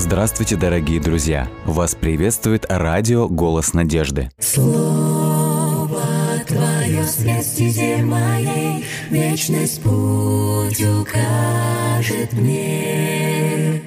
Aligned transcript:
Здравствуйте, 0.00 0.56
дорогие 0.56 0.98
друзья! 0.98 1.46
Вас 1.66 1.94
приветствует 1.94 2.64
радио 2.70 3.28
«Голос 3.28 3.74
надежды». 3.74 4.30
Слово 4.38 6.00
Твое 6.46 7.04
свет 7.04 8.02
моей, 8.06 8.82
Вечность 9.10 9.82
путь 9.82 10.82
укажет 10.82 12.32
мне. 12.32 13.82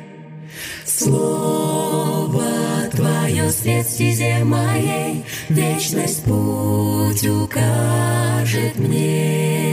Слово 0.86 2.43
Твое 2.91 3.50
свет 3.50 4.45
моей, 4.45 5.25
Вечность 5.50 6.23
путь 6.25 7.25
укажет 7.25 8.77
мне. 8.77 9.73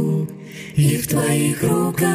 И 0.81 0.97
в 0.97 1.07
Твоих 1.07 1.61
руках 1.61 2.09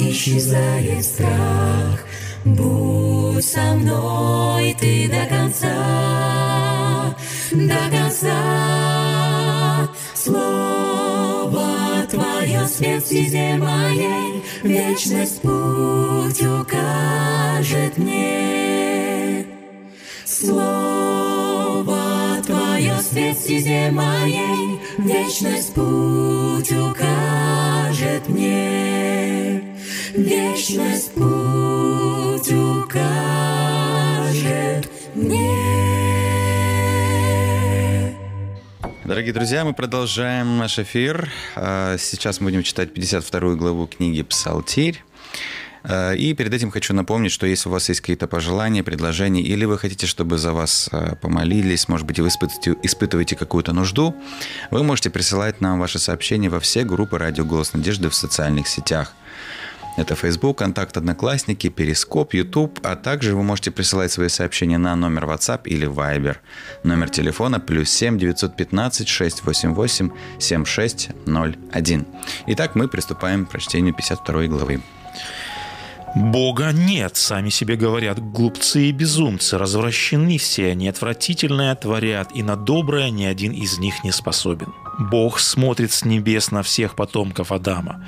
исчезает 0.00 1.04
страх. 1.04 2.00
Будь 2.46 3.44
со 3.44 3.74
мной 3.74 4.74
Ты 4.80 5.06
до 5.06 5.26
конца, 5.26 7.14
до 7.52 7.90
конца. 7.90 9.86
Слово 10.14 12.06
Твое 12.10 12.66
свет 12.68 13.04
стезе 13.04 13.56
моей, 13.58 14.42
Вечность 14.62 15.42
путь 15.42 16.40
укажет 16.40 17.98
мне. 17.98 19.44
Слово 20.24 21.98
Твое 22.46 22.98
свет 23.02 23.36
стезе 23.36 23.90
моей, 23.90 24.80
Вечность 24.96 25.74
путь 25.74 26.25
Дорогие 39.16 39.32
друзья, 39.32 39.64
мы 39.64 39.72
продолжаем 39.72 40.58
наш 40.58 40.78
эфир. 40.78 41.32
А, 41.54 41.96
Сейчас 41.96 42.38
мы 42.38 42.50
будем 42.50 42.62
читать 42.62 42.92
52 42.92 43.54
главу 43.54 43.86
книги 43.86 44.20
«Псалтирь». 44.20 45.02
А, 45.84 46.12
И 46.12 46.34
перед 46.34 46.52
этим 46.52 46.70
хочу 46.70 46.92
напомнить, 46.92 47.32
что 47.32 47.46
если 47.46 47.70
у 47.70 47.72
вас 47.72 47.88
есть 47.88 48.02
какие-то 48.02 48.26
пожелания, 48.26 48.82
предложения, 48.82 49.40
или 49.40 49.64
вы 49.64 49.78
хотите, 49.78 50.06
чтобы 50.06 50.36
за 50.36 50.52
вас 50.52 50.90
а, 50.92 51.16
помолились, 51.16 51.88
может 51.88 52.06
быть, 52.06 52.20
вы 52.20 52.28
испытываете, 52.28 52.76
испытываете 52.82 53.36
какую-то 53.36 53.72
нужду, 53.72 54.14
вы 54.70 54.82
можете 54.82 55.08
присылать 55.08 55.62
нам 55.62 55.80
ваши 55.80 55.98
сообщения 55.98 56.50
во 56.50 56.60
все 56.60 56.84
группы 56.84 57.16
«Радио 57.16 57.46
Голос 57.46 57.72
Надежды» 57.72 58.10
в 58.10 58.14
социальных 58.14 58.68
сетях. 58.68 59.14
Это 59.96 60.14
Facebook, 60.14 60.58
Контакт 60.58 60.96
Одноклассники, 60.98 61.70
Перископ, 61.70 62.34
YouTube, 62.34 62.78
а 62.82 62.96
также 62.96 63.34
вы 63.34 63.42
можете 63.42 63.70
присылать 63.70 64.12
свои 64.12 64.28
сообщения 64.28 64.76
на 64.76 64.94
номер 64.94 65.24
WhatsApp 65.24 65.62
или 65.64 65.88
Viber. 65.88 66.36
Номер 66.84 67.08
телефона 67.08 67.60
плюс 67.60 67.88
7 67.90 68.18
915 68.18 69.08
688 69.08 70.10
7601. 70.38 72.06
Итак, 72.48 72.74
мы 72.74 72.88
приступаем 72.88 73.46
к 73.46 73.50
прочтению 73.50 73.94
52 73.94 74.46
главы. 74.48 74.82
Бога 76.14 76.72
нет, 76.72 77.16
сами 77.16 77.50
себе 77.50 77.76
говорят, 77.76 78.18
глупцы 78.18 78.86
и 78.86 78.92
безумцы, 78.92 79.58
развращены 79.58 80.38
все 80.38 80.70
они, 80.70 80.88
отвратительное 80.88 81.74
творят, 81.74 82.30
и 82.34 82.42
на 82.42 82.56
доброе 82.56 83.10
ни 83.10 83.24
один 83.24 83.52
из 83.52 83.78
них 83.78 84.02
не 84.02 84.12
способен. 84.12 84.72
Бог 84.98 85.38
смотрит 85.38 85.92
с 85.92 86.06
небес 86.06 86.50
на 86.50 86.62
всех 86.62 86.96
потомков 86.96 87.52
Адама. 87.52 88.02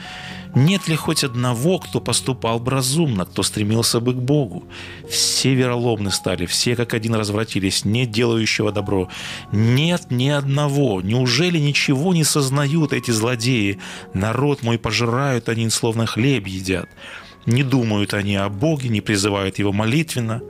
Нет 0.58 0.88
ли 0.88 0.96
хоть 0.96 1.22
одного, 1.22 1.78
кто 1.78 2.00
поступал 2.00 2.58
бы 2.58 2.72
разумно, 2.72 3.24
кто 3.24 3.44
стремился 3.44 4.00
бы 4.00 4.12
к 4.12 4.16
Богу? 4.16 4.64
Все 5.08 5.54
вероломны 5.54 6.10
стали, 6.10 6.46
все 6.46 6.74
как 6.74 6.94
один 6.94 7.14
развратились, 7.14 7.84
нет 7.84 8.10
делающего 8.10 8.72
добро. 8.72 9.08
Нет 9.52 10.10
ни 10.10 10.28
одного. 10.28 11.00
Неужели 11.00 11.58
ничего 11.58 12.12
не 12.12 12.24
сознают 12.24 12.92
эти 12.92 13.12
злодеи? 13.12 13.78
Народ 14.14 14.64
мой 14.64 14.78
пожирают 14.78 15.48
они, 15.48 15.70
словно 15.70 16.06
хлеб 16.06 16.48
едят. 16.48 16.88
Не 17.46 17.62
думают 17.62 18.12
они 18.12 18.34
о 18.34 18.48
Боге, 18.48 18.88
не 18.88 19.00
призывают 19.00 19.60
Его 19.60 19.72
молитвенно. 19.72 20.42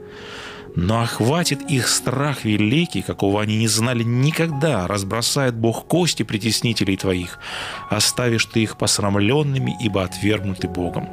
Но 0.81 1.03
охватит 1.03 1.63
их 1.69 1.89
страх 1.89 2.45
великий, 2.45 3.03
какого 3.03 3.43
они 3.43 3.59
не 3.59 3.67
знали 3.67 4.05
никогда. 4.05 4.87
Разбросает 4.87 5.57
Бог 5.57 5.89
кости 5.89 6.23
притеснителей 6.23 6.97
твоих. 6.97 7.41
Оставишь 7.91 8.45
ты 8.45 8.63
их 8.63 8.79
посрамленными, 8.79 9.77
ибо 9.81 10.05
отвергнуты 10.05 10.69
Богом. 10.69 11.09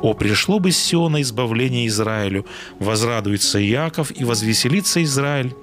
О, 0.00 0.14
пришло 0.14 0.60
бы 0.60 0.72
с 0.72 0.78
Сиона 0.78 1.20
избавление 1.20 1.88
Израилю, 1.88 2.46
возрадуется 2.78 3.58
Яков 3.58 4.18
и 4.18 4.24
возвеселится 4.24 5.02
Израиль, 5.02 5.54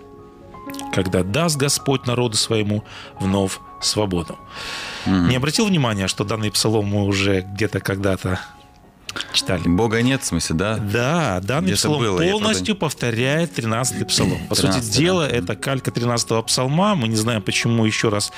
когда 0.94 1.23
даст 1.23 1.57
Господь 1.57 2.06
народу 2.06 2.38
своему 2.38 2.83
вновь 3.19 3.57
свободу. 3.81 4.38
Не 5.07 5.38
обратил 5.38 5.66
внимания, 5.66 6.07
что 6.07 6.23
данный 6.23 6.51
псалом 6.51 6.85
мы 6.85 7.03
уже 7.06 7.41
где-то 7.41 7.79
когда-то 7.79 8.39
читали? 9.33 9.63
Бога 9.67 10.01
нет, 10.01 10.22
в 10.22 10.25
смысле, 10.25 10.55
да? 10.55 10.78
Да, 10.78 11.39
данный 11.41 11.67
Где-то 11.67 11.79
псалом 11.79 12.00
было, 12.00 12.17
полностью 12.22 12.75
повторяет 12.75 13.57
13-й 13.57 14.05
псалом. 14.05 14.39
По 14.47 14.53
13-й, 14.53 14.81
сути 14.81 14.97
дела, 14.97 15.28
да. 15.28 15.35
это 15.35 15.55
калька 15.55 15.91
13-го 15.91 16.44
псалма. 16.44 16.95
Мы 16.95 17.07
не 17.07 17.16
знаем, 17.16 17.41
почему 17.41 17.85
еще 17.85 18.09
раз 18.09 18.31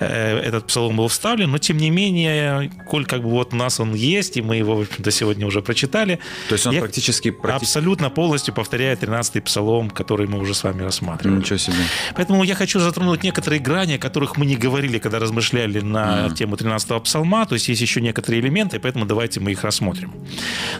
э, 0.00 0.38
этот 0.38 0.66
псалом 0.66 0.96
был 0.96 1.08
вставлен, 1.08 1.50
но 1.50 1.58
тем 1.58 1.76
не 1.76 1.90
менее, 1.90 2.70
коль 2.88 3.04
как 3.06 3.22
бы 3.22 3.30
вот 3.30 3.52
у 3.52 3.56
нас 3.56 3.80
он 3.80 3.94
есть, 3.94 4.36
и 4.36 4.42
мы 4.42 4.56
его, 4.56 4.76
в 4.76 4.80
общем-то, 4.82 5.10
сегодня 5.10 5.46
уже 5.46 5.62
прочитали. 5.62 6.18
То 6.48 6.54
есть 6.54 6.66
он 6.66 6.74
я 6.74 6.80
практически... 6.80 7.28
практи- 7.28 7.56
Абсолютно 7.56 8.10
полностью 8.10 8.54
повторяет 8.54 9.02
13-й 9.02 9.40
псалом, 9.42 9.90
который 9.90 10.26
мы 10.26 10.38
уже 10.38 10.54
с 10.54 10.64
вами 10.64 10.82
рассматривали. 10.82 11.38
Ничего 11.38 11.58
себе. 11.58 11.76
Поэтому 12.14 12.42
я 12.44 12.54
хочу 12.54 12.80
затронуть 12.80 13.22
некоторые 13.22 13.60
грани, 13.60 13.94
о 13.94 13.98
которых 13.98 14.36
мы 14.36 14.46
не 14.46 14.56
говорили, 14.56 14.98
когда 14.98 15.18
размышляли 15.18 15.80
на 15.80 16.30
тему 16.30 16.56
13-го 16.56 17.00
псалма. 17.00 17.46
То 17.46 17.54
есть 17.54 17.68
есть 17.68 17.80
еще 17.80 18.00
некоторые 18.00 18.40
элементы, 18.40 18.78
поэтому 18.78 19.04
давайте 19.04 19.40
мы 19.40 19.52
их 19.52 19.62
рассмотрим. 19.64 20.12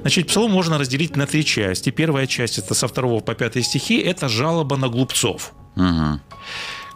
Значит, 0.00 0.28
псалом 0.28 0.50
можно 0.52 0.78
разделить 0.78 1.16
на 1.16 1.26
три 1.26 1.44
части. 1.44 1.90
Первая 1.90 2.26
часть, 2.26 2.58
это 2.58 2.74
со 2.74 2.88
2 2.88 3.20
по 3.20 3.34
5 3.34 3.64
стихи, 3.64 3.98
это 3.98 4.28
жалоба 4.28 4.76
на 4.76 4.88
глупцов 4.88 5.52
Мгм. 5.76 6.20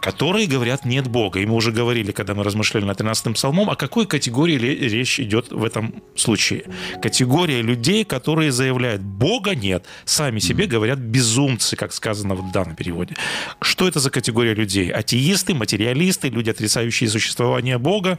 которые 0.00 0.46
говорят 0.46 0.85
«нет 0.85 1.08
Бога». 1.08 1.40
И 1.40 1.46
мы 1.46 1.55
уже 1.55 1.73
говорили, 1.73 2.12
когда 2.12 2.35
мы 2.35 2.44
размышляли 2.44 2.85
над 2.85 3.00
13-м 3.00 3.35
псалмом, 3.35 3.69
о 3.69 3.75
какой 3.75 4.06
категории 4.06 4.56
речь 4.56 5.19
идет 5.19 5.50
в 5.50 5.64
этом 5.64 5.93
случае. 6.14 6.62
Категория 7.02 7.62
людей, 7.62 8.05
которые 8.05 8.52
заявляют 8.52 9.02
«Бога 9.02 9.56
нет», 9.56 9.84
сами 10.05 10.38
себе 10.38 10.67
говорят 10.67 10.99
«безумцы», 10.99 11.75
как 11.76 11.93
сказано 11.93 12.37
в 12.37 12.52
данном 12.52 12.76
переводе. 12.76 13.17
Что 13.61 13.88
это 13.88 13.99
за 13.99 14.11
категория 14.11 14.55
людей? 14.55 14.91
Атеисты, 14.91 15.55
материалисты, 15.55 16.29
люди, 16.29 16.50
отрицающие 16.50 17.11
существование 17.11 17.79
Бога, 17.79 18.19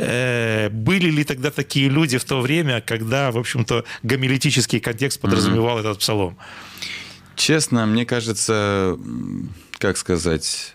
были 0.00 1.10
ли 1.10 1.24
тогда 1.24 1.50
такие 1.50 1.88
люди 1.88 2.16
в 2.18 2.24
то 2.24 2.40
время, 2.40 2.80
когда, 2.80 3.30
в 3.30 3.38
общем-то, 3.38 3.84
гомилетический 4.02 4.80
контекст 4.80 5.20
подразумевал 5.20 5.78
этот 5.78 5.98
псалом? 5.98 6.38
Честно, 7.36 7.86
мне 7.86 8.04
кажется, 8.04 8.98
как 9.78 9.96
сказать, 9.96 10.74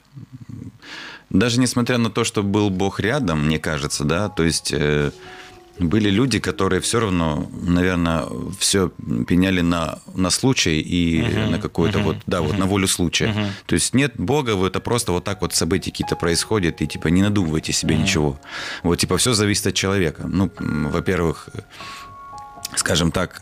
даже 1.29 1.59
несмотря 1.59 1.97
на 1.97 2.09
то, 2.09 2.23
что 2.23 2.43
был 2.43 2.69
Бог 2.69 2.99
рядом, 2.99 3.45
мне 3.45 3.59
кажется, 3.59 4.03
да, 4.03 4.29
то 4.29 4.43
есть 4.43 4.71
э, 4.71 5.11
были 5.79 6.09
люди, 6.09 6.39
которые 6.39 6.79
все 6.79 6.99
равно, 6.99 7.49
наверное, 7.51 8.25
все 8.59 8.89
пеняли 9.27 9.61
на, 9.61 9.99
на 10.15 10.29
случай 10.29 10.79
и 10.79 11.21
uh-huh, 11.21 11.49
на 11.49 11.59
какой-то 11.59 11.99
uh-huh, 11.99 12.03
вот, 12.03 12.17
да, 12.27 12.37
uh-huh, 12.37 12.47
вот 12.47 12.57
на 12.57 12.65
волю 12.65 12.87
случая. 12.87 13.27
Uh-huh. 13.27 13.47
То 13.65 13.75
есть 13.75 13.93
нет 13.93 14.13
Бога, 14.17 14.53
это 14.65 14.79
просто 14.79 15.11
вот 15.11 15.23
так 15.23 15.41
вот 15.41 15.53
события 15.53 15.91
какие-то 15.91 16.15
происходят, 16.15 16.81
и 16.81 16.87
типа 16.87 17.09
не 17.09 17.21
надумывайте 17.21 17.73
себе 17.73 17.95
uh-huh. 17.95 18.01
ничего. 18.01 18.39
Вот 18.83 18.99
типа 18.99 19.17
все 19.17 19.33
зависит 19.33 19.67
от 19.67 19.73
человека. 19.73 20.23
Ну, 20.27 20.49
во-первых, 20.59 21.49
скажем 22.75 23.11
так, 23.11 23.41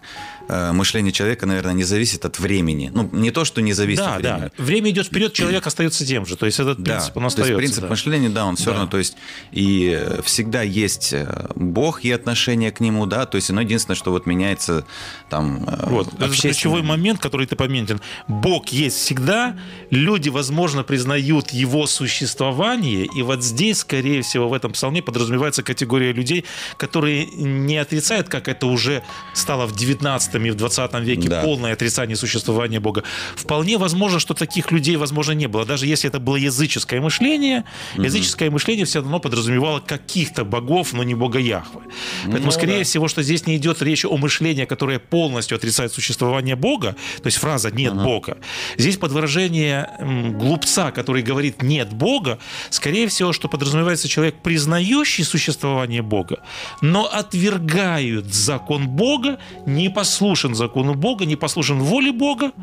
мышление 0.50 1.12
человека, 1.12 1.46
наверное, 1.46 1.74
не 1.74 1.84
зависит 1.84 2.26
от 2.26 2.40
времени. 2.40 2.92
Ну, 2.94 3.10
не 3.12 3.32
то, 3.32 3.46
что 3.46 3.62
не 3.62 3.74
зависит 3.74 4.04
да, 4.04 4.16
от 4.16 4.22
времени. 4.22 4.52
Да, 4.58 4.64
время 4.64 4.90
идет 4.90 5.08
вперед, 5.08 5.34
человек 5.34 5.66
остается 5.66 6.06
тем 6.06 6.26
же. 6.26 6.36
То 6.36 6.46
есть 6.46 6.60
этот 6.60 6.78
принцип, 6.84 7.14
да, 7.14 7.20
он 7.20 7.26
остается. 7.26 7.54
То 7.54 7.60
есть 7.60 7.74
принцип 7.74 7.84
да. 7.84 7.90
мышления, 7.90 8.30
да, 8.30 8.46
он 8.46 8.56
все 8.56 8.66
да. 8.66 8.72
равно, 8.72 8.88
то 8.88 8.98
есть 8.98 9.16
и 9.52 10.02
всегда 10.24 10.62
есть 10.62 11.14
э, 11.14 11.48
Бог 11.56 12.04
и 12.04 12.12
отношение 12.12 12.72
к 12.72 12.80
нему, 12.80 13.06
да, 13.06 13.26
то 13.26 13.36
есть 13.36 13.50
оно 13.50 13.62
единственное, 13.62 13.96
что 13.96 14.12
вот 14.12 14.26
меняется 14.26 14.86
там 15.30 15.64
э, 15.68 15.90
Вот, 15.90 16.14
это 16.14 16.30
ключевой 16.30 16.82
момент, 16.82 17.20
который 17.20 17.48
ты 17.48 17.56
пометил. 17.56 18.00
Бог 18.28 18.70
есть 18.70 18.98
всегда, 18.98 19.58
люди, 19.90 20.30
возможно, 20.30 20.84
признают 20.84 21.52
его 21.52 21.88
существование, 21.88 23.06
и 23.06 23.22
вот 23.22 23.44
здесь, 23.44 23.80
скорее 23.80 24.22
всего, 24.22 24.50
в 24.50 24.54
этом 24.54 24.74
псалме 24.74 25.02
подразумевается 25.02 25.64
категория 25.64 26.14
людей, 26.14 26.46
которые 26.78 27.26
не 27.26 27.78
отрицают, 27.78 28.30
как 28.30 28.48
это 28.48 28.68
уже 28.68 29.04
стало 29.34 29.66
в 29.66 29.76
19 29.76 30.33
и 30.38 30.50
в 30.50 30.56
20 30.56 30.94
веке 31.02 31.30
да. 31.30 31.42
полное 31.42 31.74
отрицание 31.74 32.16
существования 32.16 32.80
Бога. 32.80 33.04
Вполне 33.36 33.78
возможно, 33.78 34.20
что 34.20 34.34
таких 34.34 34.72
людей, 34.72 34.96
возможно, 34.96 35.34
не 35.34 35.48
было. 35.48 35.66
Даже 35.66 35.88
если 35.88 36.10
это 36.10 36.20
было 36.20 36.36
языческое 36.36 37.02
мышление, 37.02 37.64
угу. 37.96 38.04
языческое 38.04 38.50
мышление 38.50 38.86
все 38.86 39.00
равно 39.00 39.20
подразумевало 39.20 39.80
каких-то 39.80 40.46
богов, 40.46 40.94
но 40.94 41.04
не 41.04 41.16
Бога 41.16 41.40
Яхвы. 41.40 41.82
Поэтому, 42.24 42.46
ну, 42.46 42.52
скорее 42.52 42.80
да. 42.80 42.84
всего, 42.84 43.08
что 43.08 43.24
здесь 43.24 43.48
не 43.48 43.58
идет 43.58 43.82
речь 43.82 44.06
о 44.06 44.18
мышлении, 44.18 44.66
которое 44.66 45.00
полностью 45.00 45.56
отрицает 45.56 45.94
существование 45.94 46.56
Бога, 46.56 46.96
то 47.22 47.28
есть 47.28 47.38
фраза 47.38 47.72
«нет 47.72 47.94
угу. 47.94 48.04
Бога». 48.04 48.38
Здесь 48.78 48.98
под 48.98 49.12
выражение 49.12 49.90
глупца, 50.00 50.92
который 50.92 51.22
говорит 51.22 51.62
«нет 51.62 51.94
Бога», 51.94 52.40
скорее 52.70 53.08
всего, 53.08 53.34
что 53.34 53.48
подразумевается 53.48 54.08
человек, 54.08 54.36
признающий 54.44 55.24
существование 55.24 56.02
Бога, 56.02 56.40
но 56.82 57.06
отвергает 57.06 58.34
закон 58.34 58.88
Бога, 58.88 59.40
не 59.66 59.90
послушен 60.24 60.56
закону 60.56 60.94
Бога, 60.94 61.26
не 61.26 61.36
послушен 61.36 61.80
воле 61.80 62.14
Бога, 62.14 62.54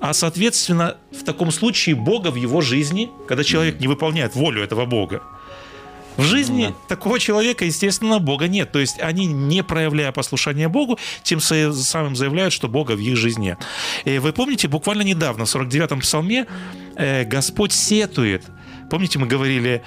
а, 0.00 0.12
соответственно, 0.12 0.96
в 1.10 1.24
таком 1.24 1.50
случае 1.50 1.96
Бога 1.96 2.30
в 2.30 2.36
его 2.36 2.60
жизни, 2.60 3.10
когда 3.26 3.42
человек 3.42 3.80
не 3.80 3.88
выполняет 3.88 4.36
волю 4.36 4.62
этого 4.62 4.86
Бога, 4.86 5.20
в 6.16 6.22
жизни 6.22 6.66
да. 6.68 6.74
такого 6.88 7.18
человека, 7.18 7.64
естественно, 7.64 8.20
Бога 8.20 8.46
нет. 8.46 8.70
То 8.70 8.78
есть 8.78 9.00
они, 9.00 9.26
не 9.26 9.64
проявляя 9.64 10.12
послушания 10.12 10.68
Богу, 10.68 10.98
тем 11.24 11.40
самым 11.40 12.14
заявляют, 12.14 12.52
что 12.52 12.68
Бога 12.68 12.92
в 12.92 13.00
их 13.00 13.16
жизни 13.16 13.46
нет. 13.46 13.58
И 14.04 14.18
вы 14.18 14.32
помните, 14.32 14.68
буквально 14.68 15.02
недавно, 15.02 15.44
в 15.44 15.54
49-м 15.56 16.00
псалме, 16.00 16.46
э, 16.96 17.24
Господь 17.24 17.72
сетует. 17.72 18.44
Помните, 18.92 19.18
мы 19.18 19.26
говорили, 19.26 19.82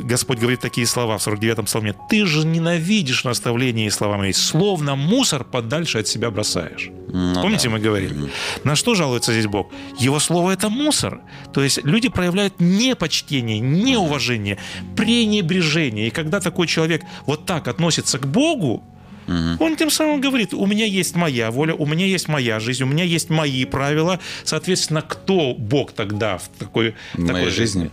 Господь 0.00 0.38
говорит 0.38 0.60
такие 0.60 0.86
слова 0.86 1.18
в 1.18 1.26
49-м 1.26 1.66
псалме. 1.66 1.94
«Ты 2.08 2.24
же 2.24 2.46
ненавидишь 2.46 3.24
наставления 3.24 3.86
и 3.86 3.90
слова 3.90 4.16
мои, 4.16 4.32
словно 4.32 4.96
мусор 4.96 5.44
подальше 5.44 5.98
от 5.98 6.08
себя 6.08 6.30
бросаешь». 6.30 6.88
Ну, 7.08 7.34
Помните, 7.34 7.68
да. 7.68 7.74
мы 7.74 7.80
говорили? 7.80 8.16
Mm-hmm. 8.16 8.30
На 8.64 8.76
что 8.76 8.94
жалуется 8.94 9.32
здесь 9.32 9.46
Бог? 9.46 9.70
Его 9.98 10.18
слово– 10.20 10.52
это 10.52 10.70
мусор. 10.70 11.20
То 11.52 11.62
есть 11.62 11.84
люди 11.84 12.08
проявляют 12.08 12.54
непочтение, 12.60 13.58
неуважение, 13.58 14.56
пренебрежение. 14.96 16.06
И 16.06 16.10
когда 16.10 16.40
такой 16.40 16.66
человек 16.66 17.02
вот 17.26 17.44
так 17.44 17.68
относится 17.68 18.18
к 18.18 18.26
Богу, 18.26 18.82
Угу. 19.28 19.64
Он 19.64 19.76
тем 19.76 19.90
самым 19.90 20.20
говорит, 20.20 20.54
у 20.54 20.66
меня 20.66 20.86
есть 20.86 21.14
моя 21.14 21.52
воля, 21.52 21.74
у 21.74 21.86
меня 21.86 22.04
есть 22.04 22.26
моя 22.26 22.58
жизнь, 22.58 22.82
у 22.82 22.86
меня 22.86 23.04
есть 23.04 23.30
мои 23.30 23.64
правила. 23.64 24.18
Соответственно, 24.44 25.02
кто 25.02 25.54
Бог 25.54 25.92
тогда 25.92 26.38
в 26.38 26.48
такой, 26.58 26.96
в 27.14 27.26
такой 27.26 27.50
жизни? 27.50 27.82
жизни? 27.82 27.90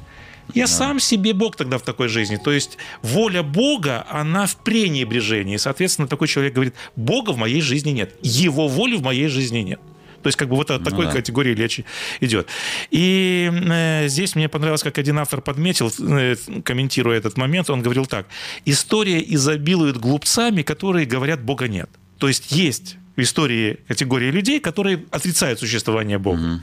Я 0.53 0.65
да. 0.65 0.71
сам 0.71 0.99
себе 0.99 1.33
Бог 1.33 1.55
тогда 1.55 1.77
в 1.77 1.81
такой 1.81 2.07
жизни. 2.07 2.37
То 2.37 2.51
есть 2.51 2.77
воля 3.01 3.43
Бога, 3.43 4.05
она 4.09 4.45
в 4.45 4.55
пренебрежении. 4.57 5.57
Соответственно, 5.57 6.07
такой 6.07 6.27
человек 6.27 6.53
говорит, 6.53 6.75
Бога 6.95 7.31
в 7.31 7.37
моей 7.37 7.61
жизни 7.61 7.91
нет. 7.91 8.15
Его 8.21 8.67
воли 8.67 8.95
в 8.95 9.01
моей 9.01 9.27
жизни 9.27 9.59
нет. 9.59 9.79
То 10.23 10.29
есть 10.29 10.37
как 10.37 10.49
бы 10.49 10.55
вот 10.55 10.71
от 10.71 10.81
ну, 10.81 10.89
такой 10.89 11.05
да. 11.05 11.11
категории 11.11 11.53
речи 11.53 11.85
идет. 12.19 12.47
И 12.91 13.51
э, 13.53 14.07
здесь 14.07 14.35
мне 14.35 14.49
понравилось, 14.49 14.83
как 14.83 14.97
один 14.97 15.19
автор 15.19 15.41
подметил, 15.41 15.91
э, 15.99 16.35
комментируя 16.63 17.17
этот 17.17 17.37
момент, 17.37 17.69
он 17.69 17.81
говорил 17.81 18.05
так. 18.05 18.27
История 18.65 19.23
изобилует 19.23 19.97
глупцами, 19.97 20.63
которые 20.63 21.05
говорят 21.05 21.41
«Бога 21.41 21.67
нет». 21.67 21.89
То 22.17 22.27
есть 22.27 22.51
есть 22.51 22.97
в 23.17 23.21
истории 23.21 23.79
категории 23.87 24.31
людей, 24.31 24.59
которые 24.59 25.03
отрицают 25.11 25.59
существование 25.59 26.19
Бога. 26.19 26.39
Угу. 26.39 26.61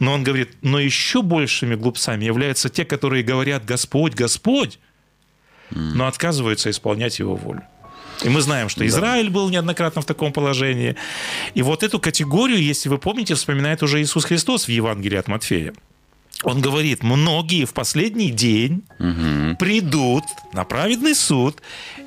Но 0.00 0.12
он 0.12 0.24
говорит, 0.24 0.50
но 0.60 0.80
еще 0.80 1.22
большими 1.22 1.76
глупцами 1.76 2.24
являются 2.24 2.68
те, 2.68 2.84
которые 2.84 3.22
говорят 3.22 3.64
«Господь, 3.64 4.14
Господь», 4.14 4.78
угу. 5.70 5.80
но 5.80 6.06
отказываются 6.06 6.70
исполнять 6.70 7.20
Его 7.20 7.36
волю. 7.36 7.62
И 8.24 8.28
мы 8.28 8.40
знаем, 8.40 8.68
что 8.68 8.86
Израиль 8.86 9.30
был 9.30 9.48
неоднократно 9.48 10.02
в 10.02 10.04
таком 10.04 10.32
положении. 10.32 10.96
И 11.54 11.62
вот 11.62 11.82
эту 11.82 11.98
категорию, 11.98 12.62
если 12.62 12.88
вы 12.88 12.98
помните, 12.98 13.34
вспоминает 13.34 13.82
уже 13.82 14.00
Иисус 14.00 14.24
Христос 14.24 14.66
в 14.66 14.68
Евангелии 14.68 15.18
от 15.18 15.28
Матфея. 15.28 15.72
Он 16.44 16.60
говорит, 16.60 17.02
многие 17.02 17.64
в 17.64 17.72
последний 17.72 18.30
день 18.30 18.82
угу. 18.98 19.56
придут 19.58 20.24
на 20.52 20.64
праведный 20.64 21.14
суд 21.14 21.62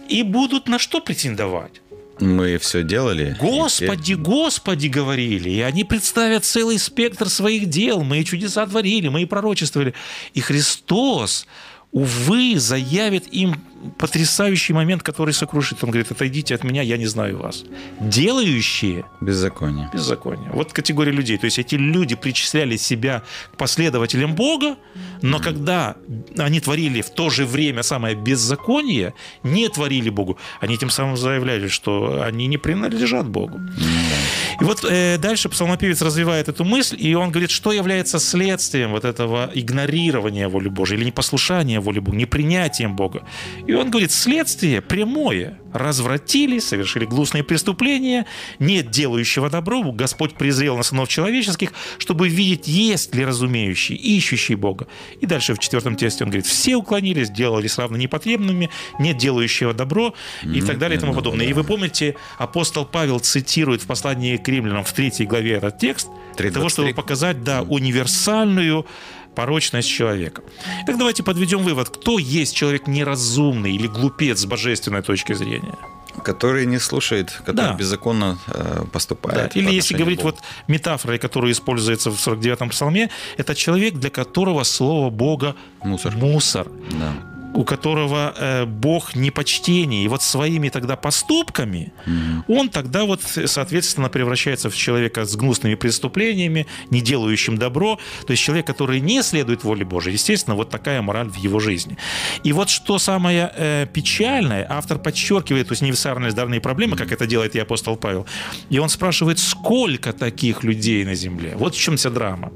и 0.10 0.24
будут 0.24 0.68
на 0.68 0.80
что 0.80 1.00
претендовать? 1.00 1.82
Мы 2.20 2.58
все 2.58 2.84
делали. 2.84 3.36
Господи, 3.40 4.14
и... 4.14 4.16
Господи, 4.16 4.88
говорили. 4.88 5.50
И 5.50 5.62
они 5.62 5.84
представят 5.84 6.46
целый 6.46 6.80
спектр 6.80 7.30
своих 7.30 7.68
дел. 7.68 8.04
Мы 8.04 8.22
и 8.22 8.26
чудеса 8.26 8.66
творили, 8.66 9.10
мы 9.10 9.24
и 9.24 9.26
пророчествовали. 9.26 9.94
И 10.34 10.42
Христос, 10.42 11.48
увы, 11.96 12.60
заявит 12.60 13.34
им 13.34 13.56
потрясающий 13.98 14.74
момент, 14.74 15.02
который 15.02 15.34
сокрушит. 15.34 15.84
Он 15.84 15.92
говорит, 15.92 16.12
отойдите 16.12 16.56
от 16.56 16.64
меня, 16.64 16.82
я 16.82 16.98
не 16.98 17.06
знаю 17.06 17.38
вас. 17.38 17.64
Делающие... 18.02 19.06
Беззаконие. 19.22 19.90
Беззаконие. 19.94 20.50
Вот 20.52 20.74
категория 20.74 21.14
людей. 21.14 21.38
То 21.38 21.46
есть 21.46 21.60
эти 21.60 21.76
люди 21.76 22.16
причисляли 22.16 22.78
себя 22.78 23.24
к 23.54 23.58
последователям 23.58 24.36
Бога, 24.36 24.76
но 25.22 25.38
mm-hmm. 25.38 25.44
когда 25.44 25.96
они 26.38 26.60
творили 26.60 27.02
в 27.02 27.10
то 27.12 27.30
же 27.30 27.46
время 27.46 27.84
самое 27.84 28.16
беззаконие, 28.16 29.14
не 29.44 29.70
творили 29.70 30.10
Богу, 30.10 30.38
они 30.60 30.78
тем 30.78 30.90
самым 30.90 31.16
заявляли, 31.16 31.70
что 31.70 32.24
они 32.24 32.48
не 32.48 32.58
принадлежат 32.58 33.28
Богу. 33.28 33.58
Mm-hmm. 33.58 34.45
И 34.62 34.64
вот 34.64 34.84
э, 34.84 35.18
дальше 35.18 35.50
псалмопевец 35.50 36.02
развивает 36.02 36.48
эту 36.48 36.64
мысль, 36.64 36.98
и 37.00 37.16
он 37.16 37.32
говорит, 37.32 37.52
что 37.52 37.72
является 37.72 38.20
следствием 38.20 38.92
вот 38.92 39.06
этого 39.06 39.50
игнорирования 39.54 40.48
воли 40.48 40.70
Божьей 40.70 40.98
или 40.98 41.06
непослушания 41.06 41.80
воли 41.82 42.00
Бога, 42.00 42.18
непринятием 42.18 42.96
Бога. 42.96 43.24
И 43.68 43.74
он 43.74 43.92
говорит, 43.92 44.12
следствие 44.12 44.82
прямое. 44.82 45.60
Развратили, 45.76 46.60
совершили 46.60 47.04
гнусные 47.04 47.44
преступления, 47.44 48.26
нет 48.60 48.92
делающего 48.92 49.50
добро, 49.50 49.84
Господь 49.92 50.36
презрел 50.36 50.78
на 50.78 50.84
сынов 50.84 51.10
человеческих, 51.10 51.74
чтобы 51.98 52.30
видеть, 52.30 52.68
есть 52.68 53.14
ли 53.14 53.26
разумеющий, 53.26 53.96
ищущий 53.96 54.56
Бога. 54.56 54.88
И 55.20 55.26
дальше 55.26 55.54
в 55.54 55.60
четвертом 55.60 55.98
тексте 55.98 56.24
он 56.24 56.30
говорит, 56.30 56.46
все 56.46 56.78
уклонились, 56.78 57.30
делались 57.30 57.78
равно 57.78 57.98
непотребными, 57.98 58.70
нет 59.00 59.18
делающего 59.18 59.74
добро 59.74 60.16
и 60.44 60.62
так 60.62 60.78
далее 60.78 60.98
и 60.98 61.00
тому 61.00 61.14
подобное. 61.14 61.46
И 61.46 61.52
вы 61.52 61.66
помните, 61.66 62.16
апостол 62.38 62.86
Павел 62.86 63.20
цитирует 63.20 63.82
в 63.82 63.88
послании 63.88 64.38
к 64.38 64.48
римлянам 64.48 64.86
в 64.86 64.94
третьей 64.94 65.26
главе 65.26 65.56
этот 65.56 65.78
текст, 65.78 66.08
для 66.38 66.52
того, 66.52 66.70
чтобы 66.70 66.94
показать, 66.94 67.44
да, 67.44 67.64
универсальную 67.64 68.86
порочность 69.36 69.90
человека. 69.90 70.42
Так 70.86 70.98
давайте 70.98 71.24
подведем 71.24 71.64
вывод, 71.64 71.90
кто 71.90 72.20
есть 72.20 72.56
человек 72.56 72.88
неразумный 72.88 73.76
или 73.76 73.88
глупец 73.88 74.40
с 74.40 74.46
божественной 74.46 75.02
точки 75.02 75.34
зрения? 75.34 75.76
Который 76.24 76.66
не 76.66 76.80
слушает, 76.80 77.32
который 77.46 77.56
да. 77.56 77.74
беззаконно 77.74 78.38
э, 78.48 78.86
поступает. 78.92 79.52
Да. 79.54 79.60
Или 79.60 79.74
если 79.74 79.98
говорить 79.98 80.24
вот 80.24 80.38
метафорой, 80.68 81.20
которая 81.20 81.52
используется 81.52 82.10
в 82.10 82.16
49-м 82.16 82.70
псалме, 82.70 83.10
это 83.38 83.54
человек, 83.54 83.96
для 83.96 84.10
которого 84.10 84.64
слово 84.64 85.10
Бога 85.10 85.56
мусор. 85.84 86.16
мусор. 86.16 86.68
Да 86.92 87.35
у 87.56 87.64
которого 87.64 88.34
э, 88.38 88.66
Бог 88.66 89.16
непочтение. 89.16 90.04
И 90.04 90.08
вот 90.08 90.22
своими 90.22 90.70
тогда 90.70 90.96
поступками 90.96 91.94
mm-hmm. 92.06 92.44
он 92.48 92.70
тогда 92.70 93.06
вот, 93.06 93.22
соответственно, 93.24 94.10
превращается 94.10 94.70
в 94.70 94.76
человека 94.76 95.26
с 95.26 95.36
гнусными 95.36 95.76
преступлениями, 95.76 96.68
не 96.90 97.02
делающим 97.02 97.58
добро. 97.58 97.98
То 98.28 98.32
есть 98.32 98.44
человек, 98.44 98.68
который 98.68 99.00
не 99.00 99.24
следует 99.24 99.64
воле 99.64 99.86
Божией. 99.86 100.14
Естественно, 100.14 100.56
вот 100.56 100.70
такая 100.70 101.02
мораль 101.02 101.30
в 101.30 101.38
его 101.38 101.60
жизни. 101.60 101.98
И 102.44 102.54
вот 102.54 102.70
что 102.70 103.00
самое 103.00 103.52
э, 103.56 103.88
печальное, 103.92 104.66
автор 104.70 105.00
подчеркивает 105.00 105.72
универсальность 105.72 106.36
данной 106.36 106.60
проблемы, 106.60 106.98
как 106.98 107.12
это 107.12 107.26
делает 107.26 107.56
и 107.56 107.60
апостол 107.60 107.96
Павел. 107.96 108.26
И 108.70 108.80
он 108.80 108.90
спрашивает, 108.90 109.40
сколько 109.40 110.14
таких 110.14 110.64
людей 110.64 111.06
на 111.06 111.16
земле? 111.16 111.54
Вот 111.56 111.76
в 111.76 111.80
чем 111.80 111.96
вся 111.96 112.10
драма. 112.10 112.52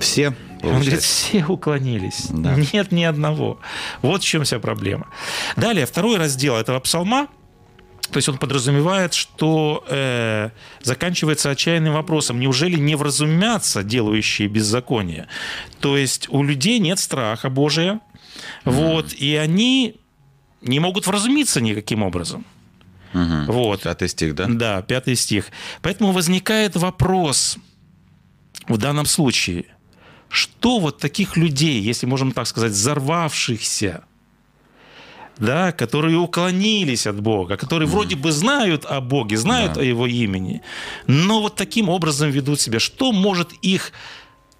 Все 0.00 0.32
он 0.62 0.80
говорит, 0.80 1.02
все 1.02 1.44
уклонились. 1.44 2.26
Да. 2.30 2.56
Нет 2.72 2.92
ни 2.92 3.04
одного. 3.04 3.60
Вот 4.02 4.22
в 4.22 4.24
чем 4.24 4.44
вся 4.44 4.58
проблема. 4.58 5.06
Далее, 5.56 5.86
второй 5.86 6.18
раздел 6.18 6.56
этого 6.56 6.80
псалма 6.80 7.28
То 8.10 8.16
есть 8.16 8.28
он 8.28 8.38
подразумевает, 8.38 9.14
что 9.14 9.84
э, 9.88 10.50
заканчивается 10.82 11.50
отчаянным 11.50 11.94
вопросом, 11.94 12.40
неужели 12.40 12.76
не 12.76 12.96
вразумятся 12.96 13.82
делающие 13.82 14.48
беззаконие? 14.48 15.28
То 15.80 15.96
есть 15.96 16.28
у 16.30 16.42
людей 16.42 16.78
нет 16.78 16.98
страха 16.98 17.50
Божия, 17.50 18.00
вот, 18.64 19.12
и 19.12 19.36
они 19.36 19.96
не 20.62 20.80
могут 20.80 21.06
вразумиться 21.06 21.60
никаким 21.60 22.02
образом. 22.02 22.44
Угу. 23.14 23.52
Вот. 23.52 23.82
Пятый 23.82 24.08
стих, 24.08 24.34
да? 24.34 24.46
Да, 24.48 24.82
пятый 24.82 25.16
стих. 25.16 25.46
Поэтому 25.82 26.12
возникает 26.12 26.76
вопрос 26.76 27.58
в 28.68 28.76
данном 28.76 29.06
случае, 29.06 29.66
что 30.28 30.78
вот 30.78 30.98
таких 30.98 31.36
людей, 31.36 31.80
если 31.80 32.06
можем 32.06 32.32
так 32.32 32.46
сказать, 32.46 32.72
взорвавшихся, 32.72 34.04
да, 35.38 35.72
которые 35.72 36.18
уклонились 36.18 37.06
от 37.06 37.20
Бога, 37.20 37.56
которые 37.56 37.88
mm. 37.88 37.92
вроде 37.92 38.16
бы 38.16 38.32
знают 38.32 38.84
о 38.84 39.00
Боге, 39.00 39.36
знают 39.36 39.74
да. 39.74 39.80
о 39.80 39.84
Его 39.84 40.06
имени, 40.06 40.62
но 41.06 41.40
вот 41.40 41.54
таким 41.54 41.88
образом 41.88 42.30
ведут 42.30 42.60
себя. 42.60 42.80
Что 42.80 43.12
может 43.12 43.52
их 43.62 43.92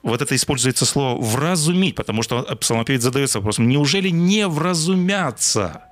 вот 0.03 0.23
это 0.23 0.35
используется 0.35 0.87
слово 0.87 1.21
«вразумить», 1.21 1.95
потому 1.97 2.23
что 2.23 2.43
псалмопевец 2.57 3.03
задается 3.03 3.39
вопросом, 3.39 3.69
неужели 3.69 4.09
не 4.11 4.47
вразумятся? 4.47 5.83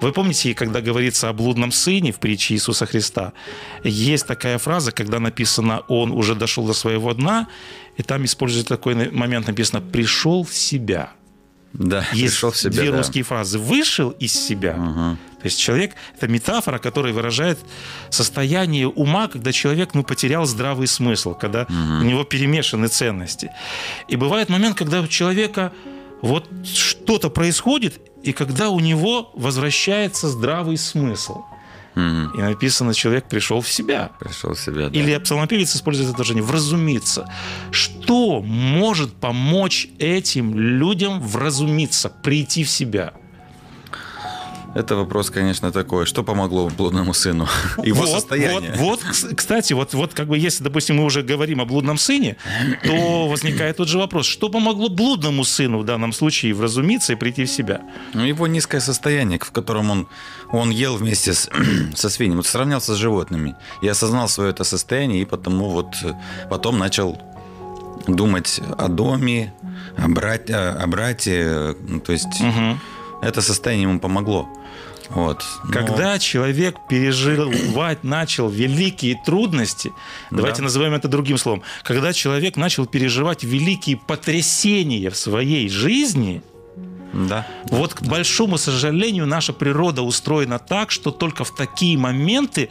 Вы 0.00 0.12
помните, 0.12 0.54
когда 0.54 0.80
говорится 0.80 1.28
о 1.28 1.32
блудном 1.32 1.70
сыне 1.70 2.12
в 2.12 2.18
притче 2.18 2.54
Иисуса 2.54 2.84
Христа, 2.84 3.32
есть 3.84 4.26
такая 4.26 4.58
фраза, 4.58 4.90
когда 4.92 5.20
написано 5.20 5.82
«он 5.88 6.10
уже 6.10 6.34
дошел 6.34 6.66
до 6.66 6.74
своего 6.74 7.14
дна», 7.14 7.46
и 7.96 8.02
там 8.02 8.24
используется 8.24 8.76
такой 8.76 9.10
момент, 9.10 9.46
написано 9.46 9.80
«пришел 9.80 10.44
в 10.44 10.54
себя». 10.54 11.12
Да, 11.72 12.06
есть 12.12 12.34
пришел 12.34 12.52
в 12.52 12.56
себя, 12.56 12.70
две 12.70 12.90
да. 12.92 12.98
русские 12.98 13.24
фразы. 13.24 13.58
Вышел 13.58 14.10
из 14.10 14.32
себя. 14.32 14.76
Угу. 14.76 15.18
То 15.40 15.44
есть 15.44 15.58
человек– 15.58 15.94
это 16.16 16.28
метафора, 16.28 16.78
которая 16.78 17.12
выражает 17.12 17.58
состояние 18.10 18.86
ума, 18.86 19.26
когда 19.26 19.50
человек 19.50 19.92
ну, 19.92 20.04
потерял 20.04 20.46
здравый 20.46 20.86
смысл, 20.86 21.34
когда 21.34 21.62
угу. 21.62 21.74
у 21.74 22.02
него 22.02 22.22
перемешаны 22.22 22.86
ценности. 22.86 23.50
И 24.06 24.14
бывает 24.14 24.48
момент, 24.50 24.78
когда 24.78 25.00
у 25.00 25.08
человека 25.08 25.72
вот 26.22 26.48
что-то 26.64 27.28
происходит, 27.28 28.00
и 28.22 28.32
когда 28.32 28.70
у 28.70 28.78
него 28.78 29.32
возвращается 29.34 30.28
здравый 30.28 30.78
смысл. 30.78 31.42
Угу. 31.96 32.38
И 32.38 32.42
написано, 32.42 32.94
человек 32.94 33.28
пришел 33.28 33.60
в 33.60 33.68
себя. 33.68 34.10
Пришел 34.18 34.54
в 34.54 34.60
себя, 34.60 34.88
да. 34.88 34.98
Или 34.98 35.16
псалмопевец 35.18 35.74
использует 35.76 36.08
это 36.08 36.18
выражение 36.18 36.42
«вразумиться». 36.42 37.28
Что 37.70 38.40
может 38.42 39.14
помочь 39.14 39.88
этим 39.98 40.58
людям 40.58 41.20
вразумиться, 41.20 42.08
прийти 42.08 42.64
в 42.64 42.70
себя? 42.70 43.14
Это 44.74 44.96
вопрос, 44.96 45.30
конечно, 45.30 45.70
такой. 45.70 46.04
Что 46.04 46.24
помогло 46.24 46.68
блудному 46.68 47.14
сыну? 47.14 47.46
Его 47.82 48.00
вот, 48.00 48.10
состояние. 48.10 48.74
Вот, 48.76 49.02
вот, 49.04 49.34
кстати, 49.36 49.72
вот, 49.72 49.94
вот 49.94 50.14
как 50.14 50.26
бы 50.26 50.36
если, 50.36 50.64
допустим, 50.64 50.96
мы 50.96 51.04
уже 51.04 51.22
говорим 51.22 51.60
о 51.60 51.64
блудном 51.64 51.96
сыне, 51.96 52.36
то 52.82 53.28
возникает 53.30 53.76
тот 53.76 53.88
же 53.88 53.98
вопрос. 53.98 54.26
Что 54.26 54.48
помогло 54.48 54.88
блудному 54.88 55.44
сыну 55.44 55.78
в 55.78 55.84
данном 55.84 56.12
случае 56.12 56.54
вразумиться 56.54 57.12
и 57.12 57.16
прийти 57.16 57.44
в 57.44 57.50
себя? 57.50 57.82
Ну, 58.14 58.24
его 58.24 58.46
низкое 58.46 58.80
состояние, 58.80 59.38
в 59.38 59.52
котором 59.52 59.90
он, 59.90 60.08
он 60.50 60.70
ел 60.70 60.96
вместе 60.96 61.34
с, 61.34 61.48
со 61.94 62.10
свиньями, 62.10 62.38
вот 62.38 62.46
сравнялся 62.46 62.94
с 62.94 62.98
животными. 62.98 63.54
И 63.82 63.88
осознал 63.88 64.28
свое 64.28 64.50
это 64.50 64.64
состояние, 64.64 65.22
и 65.22 65.24
потому 65.24 65.70
вот 65.70 65.94
потом 66.50 66.78
начал 66.78 67.20
думать 68.06 68.60
о 68.76 68.88
доме, 68.88 69.54
о, 69.96 70.08
брат, 70.08 70.50
о 70.50 70.86
брате. 70.86 71.74
Ну, 71.86 72.00
то 72.00 72.12
есть 72.12 72.40
Угу. 72.40 72.78
Это 73.24 73.42
состояние 73.42 73.88
ему 73.88 74.00
помогло. 74.00 74.48
Вот. 75.10 75.44
Но- 75.64 75.70
Когда 75.72 76.18
человек 76.18 76.76
переживать 76.88 78.04
начал 78.04 78.48
великие 78.48 79.20
трудности, 79.26 79.92
давайте 80.30 80.62
назовем 80.62 80.94
это 80.94 81.08
другим 81.08 81.36
словом, 81.38 81.62
когда 81.82 82.12
человек 82.12 82.56
начал 82.56 82.86
переживать 82.86 83.44
великие 83.44 83.96
потрясения 83.98 85.10
в 85.10 85.16
своей 85.16 85.68
жизни, 85.68 86.42
Да. 87.12 87.46
вот 87.66 87.94
к 87.94 88.02
большому 88.02 88.56
сожалению 88.58 89.26
наша 89.26 89.52
природа 89.52 90.02
устроена 90.02 90.58
так, 90.58 90.90
что 90.90 91.10
только 91.10 91.44
в 91.44 91.54
такие 91.54 91.98
моменты 91.98 92.70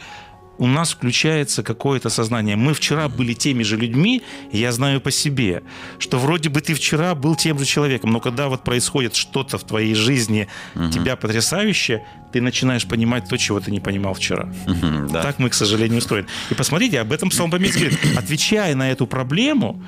у 0.58 0.66
нас 0.66 0.92
включается 0.92 1.62
какое-то 1.62 2.08
сознание. 2.08 2.56
Мы 2.56 2.74
вчера 2.74 3.08
были 3.08 3.32
теми 3.32 3.62
же 3.62 3.76
людьми, 3.76 4.22
я 4.52 4.72
знаю 4.72 5.00
по 5.00 5.10
себе, 5.10 5.62
что 5.98 6.18
вроде 6.18 6.48
бы 6.48 6.60
ты 6.60 6.74
вчера 6.74 7.14
был 7.14 7.36
тем 7.36 7.58
же 7.58 7.64
человеком, 7.64 8.10
но 8.10 8.20
когда 8.20 8.48
вот 8.48 8.64
происходит 8.64 9.14
что-то 9.14 9.58
в 9.58 9.64
твоей 9.64 9.94
жизни, 9.94 10.48
тебя 10.92 11.16
потрясающее, 11.16 12.04
ты 12.32 12.40
начинаешь 12.40 12.84
понимать 12.84 13.28
то, 13.28 13.38
чего 13.38 13.60
ты 13.60 13.70
не 13.70 13.80
понимал 13.80 14.14
вчера. 14.14 14.52
Мгм, 14.66 15.08
да. 15.08 15.22
Так 15.22 15.38
мы, 15.38 15.50
к 15.50 15.54
сожалению, 15.54 15.98
устроены. 15.98 16.26
И 16.50 16.54
посмотрите, 16.54 17.00
об 17.00 17.12
этом 17.12 17.30
псалмопевец 17.30 17.76
говорит. 17.76 17.98
Отвечая 18.16 18.74
на 18.74 18.90
эту 18.90 19.06
проблему, 19.06 19.80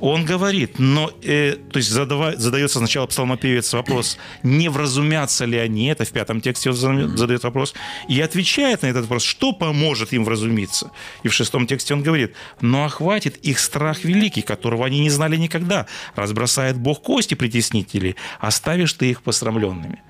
он 0.00 0.24
говорит, 0.24 0.78
но, 0.78 1.10
э, 1.22 1.56
то 1.70 1.78
есть 1.78 1.90
задава- 1.90 2.36
задается 2.36 2.78
сначала 2.78 3.06
псалмопевец 3.06 3.72
вопрос, 3.72 4.18
не 4.42 4.68
вразумятся 4.68 5.44
ли 5.46 5.56
они, 5.58 5.86
это 5.86 6.04
в 6.04 6.10
пятом 6.10 6.40
тексте 6.40 6.70
он 6.70 6.76
зада- 6.76 7.16
задает 7.16 7.42
вопрос, 7.44 7.74
и 8.08 8.20
отвечает 8.20 8.82
на 8.82 8.86
этот 8.86 9.02
вопрос, 9.02 9.22
что 9.22 9.52
поможет 9.52 10.12
им 10.12 10.24
вразумиться. 10.24 10.90
И 11.24 11.28
в 11.28 11.32
шестом 11.32 11.66
тексте 11.66 11.94
он 11.94 12.02
говорит, 12.02 12.34
но 12.60 12.84
охватит 12.84 13.36
их 13.46 13.58
страх 13.58 14.04
великий, 14.04 14.42
которого 14.42 14.84
они 14.86 15.00
не 15.00 15.10
знали 15.10 15.36
никогда, 15.36 15.86
разбросает 16.14 16.76
Бог 16.76 17.02
кости 17.02 17.34
притеснителей, 17.34 18.16
оставишь 18.40 18.92
ты 18.92 19.10
их 19.10 19.22
посрамленными. 19.22 20.02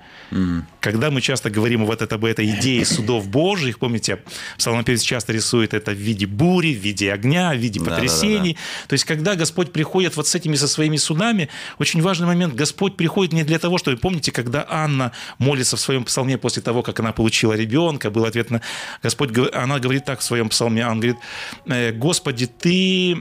Когда 0.81 1.09
мы 1.09 1.21
часто 1.21 1.49
говорим 1.49 1.85
вот 1.85 2.01
это, 2.01 2.15
об 2.15 2.25
этой 2.25 2.45
идее 2.49 2.85
судов 2.85 3.27
Божьих, 3.29 3.79
помните, 3.79 4.19
псалмопевец 4.57 5.01
часто 5.01 5.31
рисует 5.33 5.73
это 5.73 5.91
в 5.91 5.97
виде 5.97 6.25
бури, 6.25 6.73
в 6.73 6.79
виде 6.79 7.13
огня, 7.13 7.53
в 7.53 7.57
виде 7.57 7.79
Да, 7.79 7.85
да, 7.85 7.91
да, 7.91 7.95
потрясений. 7.97 8.57
То 8.87 8.93
есть, 8.93 9.05
когда 9.05 9.35
Господь 9.35 9.71
приходит 9.77 10.17
вот 10.17 10.27
с 10.27 10.33
этими, 10.33 10.55
со 10.55 10.67
своими 10.67 10.97
судами, 10.97 11.49
очень 11.77 12.01
важный 12.01 12.25
момент, 12.25 12.55
Господь 12.55 12.97
приходит 12.97 13.33
не 13.33 13.43
для 13.43 13.59
того, 13.59 13.77
чтобы, 13.77 13.97
помните, 13.97 14.31
когда 14.31 14.65
Анна 14.67 15.11
молится 15.37 15.77
в 15.77 15.79
своем 15.79 16.03
псалме 16.03 16.37
после 16.37 16.63
того, 16.63 16.81
как 16.81 16.99
она 16.99 17.11
получила 17.11 17.53
ребенка, 17.53 18.09
был 18.09 18.25
ответ 18.25 18.49
на 18.49 18.61
Господь, 19.03 19.29
она 19.53 19.77
говорит 19.77 20.05
так 20.05 20.19
в 20.19 20.23
своем 20.23 20.49
псалме, 20.49 20.83
она 20.83 20.95
говорит, 20.95 21.17
«Э, 21.67 21.91
Господи, 21.91 22.47
ты, 22.47 23.15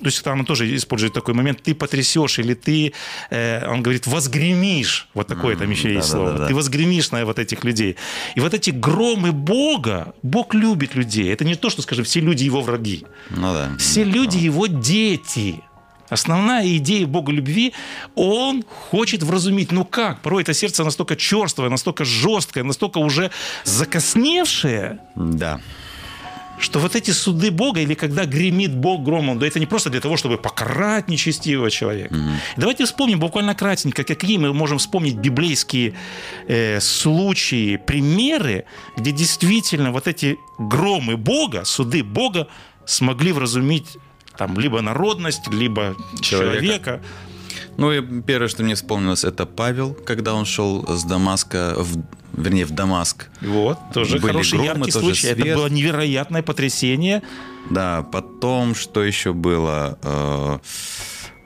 то 0.00 0.06
есть 0.06 0.26
она 0.26 0.44
тоже 0.44 0.76
использует 0.76 1.14
такой 1.14 1.32
момент, 1.32 1.62
ты 1.62 1.74
потрясешь 1.74 2.38
или 2.38 2.52
ты, 2.52 2.92
э, 3.30 3.66
он 3.66 3.82
говорит, 3.82 4.06
возгремишь, 4.06 5.08
вот 5.14 5.26
такое 5.26 5.56
там 5.56 5.70
еще 5.70 5.94
есть 5.94 6.10
слово, 6.10 6.48
ты 6.48 6.54
возгремишь 6.54 7.10
на 7.12 7.24
вот 7.24 7.38
этих 7.38 7.64
людей. 7.64 7.96
И 8.36 8.40
вот 8.40 8.52
эти 8.52 8.70
громы 8.70 9.32
Бога, 9.32 10.12
Бог 10.22 10.52
любит 10.54 10.94
людей. 10.94 11.32
Это 11.32 11.46
не 11.46 11.54
то, 11.54 11.70
что, 11.70 11.80
скажем, 11.80 12.04
все 12.04 12.20
люди 12.20 12.44
его 12.44 12.60
враги. 12.60 13.06
Ну 13.30 13.54
да. 13.54 13.70
Все 13.78 14.04
люди 14.04 14.36
его 14.36 14.66
дети. 14.66 15.62
Основная 16.10 16.66
идея 16.78 17.06
Бога 17.06 17.32
любви, 17.32 17.72
он 18.14 18.64
хочет 18.90 19.22
вразумить. 19.22 19.72
Ну 19.72 19.84
как? 19.84 20.20
Порой 20.22 20.42
это 20.42 20.54
сердце 20.54 20.84
настолько 20.84 21.16
черствое, 21.16 21.68
настолько 21.68 22.04
жесткое, 22.04 22.64
настолько 22.64 22.98
уже 22.98 23.30
закосневшее, 23.64 24.98
Да. 25.16 25.60
что 26.60 26.80
вот 26.80 26.96
эти 26.96 27.12
суды 27.12 27.50
Бога, 27.52 27.80
или 27.80 27.94
когда 27.94 28.24
гремит 28.24 28.74
Бог 28.74 29.04
громом, 29.04 29.38
да 29.38 29.46
это 29.46 29.60
не 29.60 29.66
просто 29.66 29.90
для 29.90 30.00
того, 30.00 30.16
чтобы 30.16 30.38
покарать 30.38 31.08
нечестивого 31.08 31.70
человека. 31.70 32.16
Давайте 32.56 32.84
вспомним 32.84 33.20
буквально 33.20 33.54
кратенько, 33.54 34.02
какие 34.02 34.38
мы 34.38 34.52
можем 34.52 34.78
вспомнить 34.78 35.16
библейские 35.16 35.92
э, 36.48 36.80
случаи, 36.80 37.76
примеры, 37.76 38.64
где 38.96 39.12
действительно 39.12 39.92
вот 39.92 40.08
эти 40.08 40.36
громы 40.58 41.16
Бога, 41.16 41.64
суды 41.64 42.02
Бога 42.02 42.48
смогли 42.86 43.32
вразумить 43.32 43.96
там 44.38 44.58
либо 44.58 44.80
народность, 44.80 45.48
либо 45.48 45.94
Человека. 46.20 46.60
человека. 46.62 47.00
Ну 47.76 47.92
и 47.92 48.22
первое, 48.22 48.48
что 48.48 48.62
мне 48.62 48.74
вспомнилось, 48.74 49.24
это 49.24 49.46
Павел, 49.46 49.94
когда 49.94 50.34
он 50.34 50.44
шел 50.44 50.84
с 50.88 51.04
Дамаска, 51.04 51.74
в, 51.76 52.02
вернее, 52.32 52.64
в 52.64 52.70
Дамаск. 52.70 53.28
Вот, 53.40 53.78
тоже 53.92 54.18
Были 54.18 54.32
хороший 54.32 54.58
громы, 54.58 54.86
яркий 54.86 54.92
тоже 54.92 55.04
случай. 55.04 55.26
Это 55.28 55.42
свет. 55.42 55.56
было 55.56 55.68
невероятное 55.68 56.42
потрясение. 56.42 57.22
Да, 57.70 58.02
потом, 58.02 58.74
что 58.74 59.04
еще 59.04 59.32
было? 59.32 59.98
Э, 60.02 60.58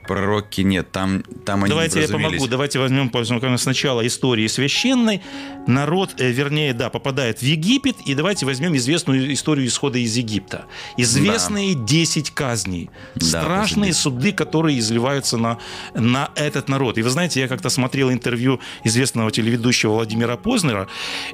пророки 0.07 0.61
нет, 0.61 0.91
там, 0.91 1.23
там 1.45 1.63
они 1.63 1.69
Давайте 1.69 2.01
я 2.01 2.07
помогу. 2.07 2.47
Давайте 2.47 2.79
возьмем 2.79 3.11
сначала 3.57 4.05
истории 4.05 4.47
священной. 4.47 5.21
Народ, 5.67 6.11
э, 6.19 6.31
вернее, 6.31 6.73
да, 6.73 6.89
попадает 6.89 7.39
в 7.39 7.43
Египет. 7.43 7.95
И 8.05 8.13
давайте 8.15 8.45
возьмем 8.45 8.75
известную 8.75 9.33
историю 9.33 9.67
исхода 9.67 9.97
из 9.97 10.15
Египта. 10.15 10.65
Известные 10.97 11.75
10 11.75 12.31
казней. 12.31 12.89
Да, 13.15 13.25
Страшные 13.25 13.91
даже 13.91 14.01
суды, 14.01 14.31
которые 14.31 14.79
изливаются 14.79 15.37
на, 15.37 15.57
на 15.93 16.29
этот 16.35 16.69
народ. 16.69 16.97
И 16.97 17.01
вы 17.01 17.09
знаете, 17.09 17.39
я 17.39 17.47
как-то 17.47 17.69
смотрел 17.69 18.11
интервью 18.11 18.59
известного 18.83 19.31
телеведущего 19.31 19.93
Владимира 19.93 20.37
Познера, 20.37 20.87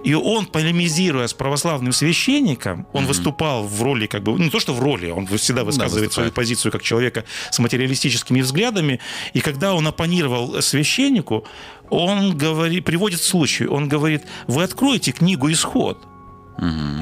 и 0.03 0.13
он, 0.13 0.45
полемизируя 0.45 1.27
с 1.27 1.33
православным 1.33 1.91
священником, 1.91 2.87
он 2.93 3.05
выступал 3.05 3.67
в 3.67 3.81
роли, 3.81 4.07
как 4.07 4.23
бы, 4.23 4.33
не 4.33 4.49
то, 4.49 4.59
что 4.59 4.73
в 4.73 4.79
роли, 4.79 5.09
он 5.09 5.25
всегда 5.25 5.63
высказывает 5.63 6.13
свою 6.13 6.29
выступает. 6.29 6.33
позицию 6.33 6.71
как 6.71 6.83
человека 6.83 7.25
с 7.51 7.59
материалистическими 7.59 8.41
взглядами. 8.41 8.58
И 9.33 9.39
когда 9.39 9.73
он 9.73 9.87
оппонировал 9.87 10.61
священнику, 10.61 11.45
он 11.89 12.37
говорит, 12.37 12.85
приводит 12.85 13.21
случай. 13.21 13.65
Он 13.65 13.87
говорит, 13.87 14.23
вы 14.47 14.63
откроете 14.63 15.11
книгу 15.11 15.51
«Исход». 15.51 16.05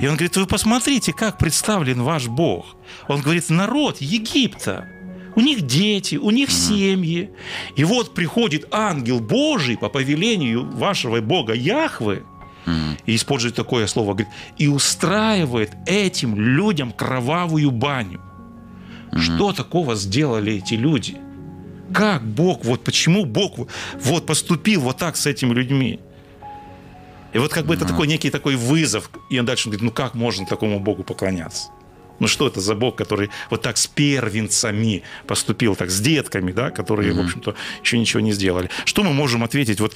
И 0.02 0.08
он 0.08 0.16
говорит, 0.16 0.38
вы 0.38 0.46
посмотрите, 0.46 1.14
как 1.14 1.38
представлен 1.40 2.04
ваш 2.04 2.28
Бог. 2.28 2.76
Он 3.08 3.22
говорит, 3.22 3.50
народ 3.50 3.98
Египта. 4.00 4.88
У 5.36 5.42
них 5.42 5.62
дети, 5.62 6.16
у 6.16 6.32
них 6.32 6.52
семьи. 6.52 7.32
И 7.76 7.84
вот 7.84 8.14
приходит 8.14 8.68
ангел 8.72 9.20
Божий 9.20 9.78
по 9.78 9.90
повелению 9.90 10.70
вашего 10.72 11.22
Бога 11.22 11.54
Яхвы, 11.54 12.24
и 13.06 13.16
использует 13.16 13.56
такое 13.56 13.88
слово, 13.88 14.14
говорит, 14.14 14.28
и 14.58 14.68
устраивает 14.68 15.72
этим 15.86 16.36
людям 16.36 16.92
кровавую 16.92 17.72
баню. 17.72 18.20
Что 19.18 19.54
такого 19.54 19.96
сделали 19.96 20.56
эти 20.56 20.74
люди? 20.74 21.18
Как 21.94 22.24
Бог, 22.24 22.66
вот 22.66 22.84
почему 22.84 23.26
Бог 23.26 23.68
вот 23.96 24.26
поступил 24.26 24.82
вот 24.82 24.98
так 24.98 25.18
с 25.18 25.26
этими 25.26 25.54
людьми? 25.54 26.00
И 27.34 27.40
вот 27.40 27.54
как 27.54 27.66
бы 27.66 27.76
это 27.76 27.86
такой 27.86 28.08
некий 28.08 28.30
такой 28.30 28.56
вызов. 28.56 29.10
И 29.30 29.40
он 29.40 29.46
дальше 29.46 29.70
говорит, 29.70 29.84
ну 29.84 29.92
как 29.92 30.16
можно 30.16 30.46
такому 30.46 30.80
Богу 30.80 31.04
поклоняться? 31.04 31.70
Ну 32.20 32.28
что 32.28 32.48
это 32.48 32.62
за 32.62 32.74
Бог, 32.74 32.96
который 32.96 33.30
вот 33.52 33.62
так 33.62 33.78
с 33.78 33.86
первенцами 33.86 35.04
поступил, 35.28 35.76
так 35.76 35.92
с 35.92 36.00
детками, 36.00 36.52
да, 36.52 36.72
которые, 36.72 37.14
в 37.14 37.20
общем-то, 37.20 37.56
еще 37.84 38.00
ничего 38.00 38.22
не 38.22 38.32
сделали. 38.32 38.70
Что 38.86 39.04
мы 39.04 39.14
можем 39.14 39.44
ответить 39.44 39.80
вот 39.80 39.96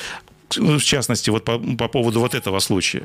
ну, 0.58 0.78
в 0.78 0.84
частности, 0.84 1.30
вот 1.30 1.46
по, 1.46 1.58
по 1.58 1.88
поводу 1.88 2.20
вот 2.20 2.36
этого 2.36 2.60
случая? 2.60 3.04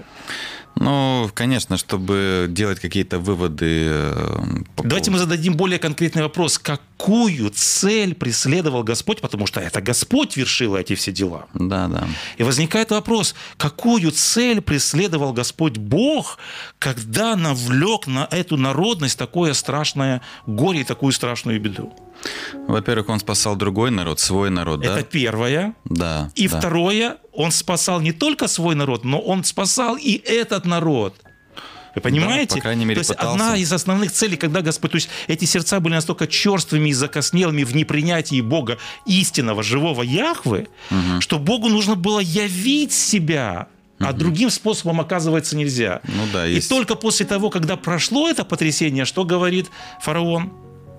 Ну, 0.78 1.30
конечно, 1.32 1.78
чтобы 1.78 2.46
делать 2.48 2.80
какие-то 2.80 3.18
выводы. 3.18 3.86
Э, 3.88 4.44
по 4.76 4.82
Давайте 4.82 5.10
мы 5.10 5.18
зададим 5.18 5.54
более 5.54 5.78
конкретный 5.78 6.22
вопрос. 6.22 6.58
Какую 6.58 7.50
цель 7.50 8.14
преследовал 8.14 8.82
Господь? 8.84 9.22
Потому 9.22 9.46
что 9.46 9.60
это 9.60 9.80
Господь 9.80 10.36
вершил 10.36 10.76
эти 10.76 10.94
все 10.94 11.12
дела. 11.12 11.46
Да, 11.54 11.88
да. 11.88 12.06
И 12.36 12.42
возникает 12.42 12.90
вопрос, 12.90 13.34
какую 13.56 14.10
цель 14.10 14.60
преследовал 14.60 15.32
Господь 15.32 15.78
Бог, 15.78 16.38
когда 16.78 17.36
навлек 17.36 18.06
на 18.06 18.28
эту 18.30 18.58
народность 18.58 19.18
такое 19.18 19.54
страшное 19.54 20.20
горе 20.46 20.80
и 20.80 20.84
такую 20.84 21.12
страшную 21.12 21.58
беду? 21.58 21.94
Во-первых, 22.68 23.08
он 23.08 23.20
спасал 23.20 23.56
другой 23.56 23.90
народ, 23.90 24.20
свой 24.20 24.50
народ, 24.50 24.80
Это 24.80 24.94
да? 24.94 25.00
Это 25.00 25.08
первое. 25.08 25.74
Да. 25.84 26.30
И 26.34 26.48
да. 26.48 26.58
второе, 26.58 27.16
он 27.32 27.52
спасал 27.52 28.00
не 28.00 28.12
только 28.12 28.48
свой 28.48 28.74
народ, 28.74 29.04
но 29.04 29.20
он 29.20 29.44
спасал 29.44 29.96
и 29.96 30.14
этот 30.24 30.65
народ. 30.66 31.14
Вы 31.94 32.02
понимаете? 32.02 32.50
Да, 32.50 32.56
по 32.56 32.60
крайней 32.60 32.84
мере, 32.84 32.96
то 32.96 33.00
есть 33.00 33.10
пытался. 33.10 33.32
одна 33.32 33.56
из 33.56 33.72
основных 33.72 34.12
целей, 34.12 34.36
когда 34.36 34.60
Господь, 34.60 34.90
то 34.90 34.96
есть 34.96 35.08
эти 35.28 35.46
сердца 35.46 35.80
были 35.80 35.94
настолько 35.94 36.26
черствыми 36.26 36.90
и 36.90 36.92
закоснелыми 36.92 37.64
в 37.64 37.74
непринятии 37.74 38.42
Бога 38.42 38.78
истинного, 39.06 39.62
живого 39.62 40.02
Яхвы, 40.02 40.68
угу. 40.90 41.20
что 41.20 41.38
Богу 41.38 41.68
нужно 41.70 41.94
было 41.94 42.20
явить 42.20 42.92
себя, 42.92 43.68
а 43.98 44.12
другим 44.12 44.50
способом, 44.50 45.00
оказывается, 45.00 45.56
нельзя. 45.56 46.02
Ну 46.04 46.24
да, 46.32 46.44
есть... 46.44 46.66
И 46.66 46.68
только 46.68 46.96
после 46.96 47.24
того, 47.24 47.48
когда 47.48 47.76
прошло 47.76 48.28
это 48.28 48.44
потрясение, 48.44 49.06
что 49.06 49.24
говорит 49.24 49.70
фараон? 50.02 50.52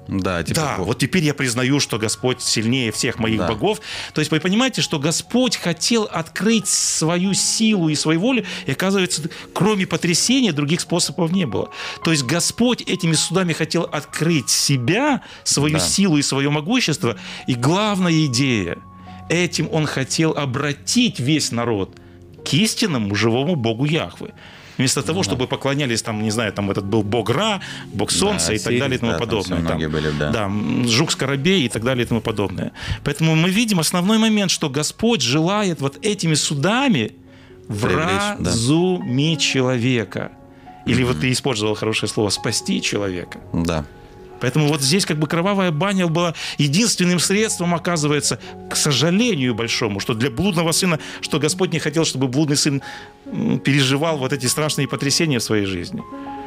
Да, 0.07 0.43
типа, 0.43 0.59
да 0.59 0.75
вот 0.77 0.99
теперь 0.99 1.23
я 1.23 1.33
признаю, 1.33 1.79
что 1.79 1.97
Господь 1.97 2.41
сильнее 2.41 2.91
всех 2.91 3.19
моих 3.19 3.39
да. 3.39 3.47
богов. 3.47 3.81
То 4.13 4.21
есть 4.21 4.31
вы 4.31 4.39
понимаете, 4.39 4.81
что 4.81 4.99
Господь 4.99 5.57
хотел 5.57 6.03
открыть 6.03 6.67
свою 6.67 7.33
силу 7.33 7.89
и 7.89 7.95
свою 7.95 8.19
волю, 8.19 8.45
и 8.65 8.71
оказывается, 8.71 9.29
кроме 9.53 9.85
потрясения 9.85 10.53
других 10.53 10.81
способов 10.81 11.31
не 11.31 11.45
было. 11.45 11.69
То 12.03 12.11
есть 12.11 12.23
Господь 12.23 12.81
этими 12.81 13.13
судами 13.13 13.53
хотел 13.53 13.83
открыть 13.83 14.49
себя, 14.49 15.21
свою 15.43 15.77
да. 15.77 15.79
силу 15.79 16.17
и 16.17 16.21
свое 16.21 16.49
могущество. 16.49 17.17
И 17.47 17.55
главная 17.55 18.25
идея, 18.25 18.77
этим 19.29 19.67
Он 19.71 19.85
хотел 19.85 20.31
обратить 20.31 21.19
весь 21.19 21.51
народ 21.51 21.95
к 22.45 22.53
истинному 22.53 23.13
живому 23.15 23.55
Богу 23.55 23.85
Яхвы. 23.85 24.33
Вместо 24.77 25.01
того, 25.01 25.19
ну, 25.19 25.23
чтобы 25.23 25.47
поклонялись, 25.47 26.01
там, 26.01 26.21
не 26.21 26.31
знаю, 26.31 26.53
там 26.53 26.69
этот 26.69 26.85
был 26.85 27.03
бог 27.03 27.29
Ра, 27.29 27.61
бог 27.93 28.11
Солнца 28.11 28.47
да, 28.47 28.53
и 28.53 28.59
так 28.59 28.79
далее 28.79 28.97
и 28.97 28.99
тому 28.99 29.13
да, 29.13 29.17
подобное. 29.17 29.61
Там, 29.63 29.79
там, 29.79 29.91
были, 29.91 30.11
да. 30.11 30.31
да, 30.31 30.51
Жук 30.87 31.11
Скоробей 31.11 31.65
и 31.65 31.69
так 31.69 31.83
далее 31.83 32.05
и 32.05 32.07
тому 32.07 32.21
подобное. 32.21 32.71
Поэтому 33.03 33.35
мы 33.35 33.49
видим 33.49 33.79
основной 33.79 34.17
момент, 34.17 34.51
что 34.51 34.69
Господь 34.69 35.21
желает 35.21 35.81
вот 35.81 35.97
этэтими 35.97 36.35
судами 36.35 37.13
вразумить 37.67 39.39
да. 39.39 39.43
человека. 39.43 40.31
Или 40.85 41.03
mm-hmm. 41.03 41.07
вот 41.07 41.19
ты 41.19 41.31
использовал 41.31 41.75
хорошее 41.75 42.09
слово 42.09 42.29
«спасти 42.29 42.81
человека». 42.81 43.39
Да. 43.53 43.85
Поэтому 44.41 44.67
вот 44.67 44.81
здесь 44.81 45.05
как 45.05 45.17
бы 45.17 45.27
кровавая 45.27 45.71
баня 45.71 46.07
была 46.07 46.33
единственным 46.57 47.19
средством, 47.19 47.73
оказывается, 47.73 48.39
к 48.69 48.75
сожалению 48.75 49.55
большому, 49.55 49.99
что 49.99 50.13
для 50.13 50.29
блудного 50.29 50.71
сына, 50.71 50.99
что 51.21 51.39
Господь 51.39 51.73
не 51.73 51.79
хотел, 51.79 52.05
чтобы 52.05 52.27
блудный 52.27 52.57
сын 52.57 52.81
переживал 53.63 54.17
вот 54.17 54.33
эти 54.33 54.45
страшные 54.45 54.87
потрясения 54.87 55.39
в 55.39 55.43
своей 55.43 55.65
жизни. 55.65 56.03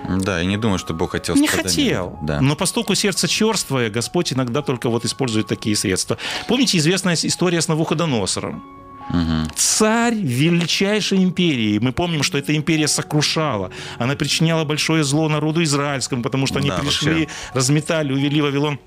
Да, 0.08 0.42
и 0.42 0.46
не 0.46 0.56
думаю, 0.56 0.78
что 0.78 0.94
Бог 0.94 1.12
хотел 1.12 1.36
Не 1.36 1.46
хотел. 1.46 2.18
Да. 2.22 2.40
Но 2.40 2.56
поскольку 2.56 2.94
сердце 2.94 3.28
черствое, 3.28 3.90
Господь 3.90 4.32
иногда 4.32 4.62
только 4.62 4.88
вот 4.88 5.04
использует 5.04 5.46
такие 5.46 5.76
средства. 5.76 6.16
Помните 6.48 6.78
известная 6.78 7.14
история 7.14 7.60
с 7.60 7.68
Навуходоносором? 7.68 8.79
Угу. 9.12 9.50
Царь 9.56 10.14
величайшей 10.14 11.22
империи. 11.22 11.78
Мы 11.78 11.92
помним, 11.92 12.22
что 12.22 12.38
эта 12.38 12.54
империя 12.56 12.88
сокрушала. 12.88 13.70
Она 13.98 14.14
причиняла 14.14 14.64
большое 14.64 15.04
зло 15.04 15.28
народу 15.28 15.62
израильскому, 15.62 16.22
потому 16.22 16.46
что 16.46 16.58
они 16.58 16.68
да, 16.68 16.78
пришли, 16.78 17.20
вообще. 17.20 17.28
разметали, 17.54 18.12
увели 18.12 18.40
Вавилон 18.40 18.78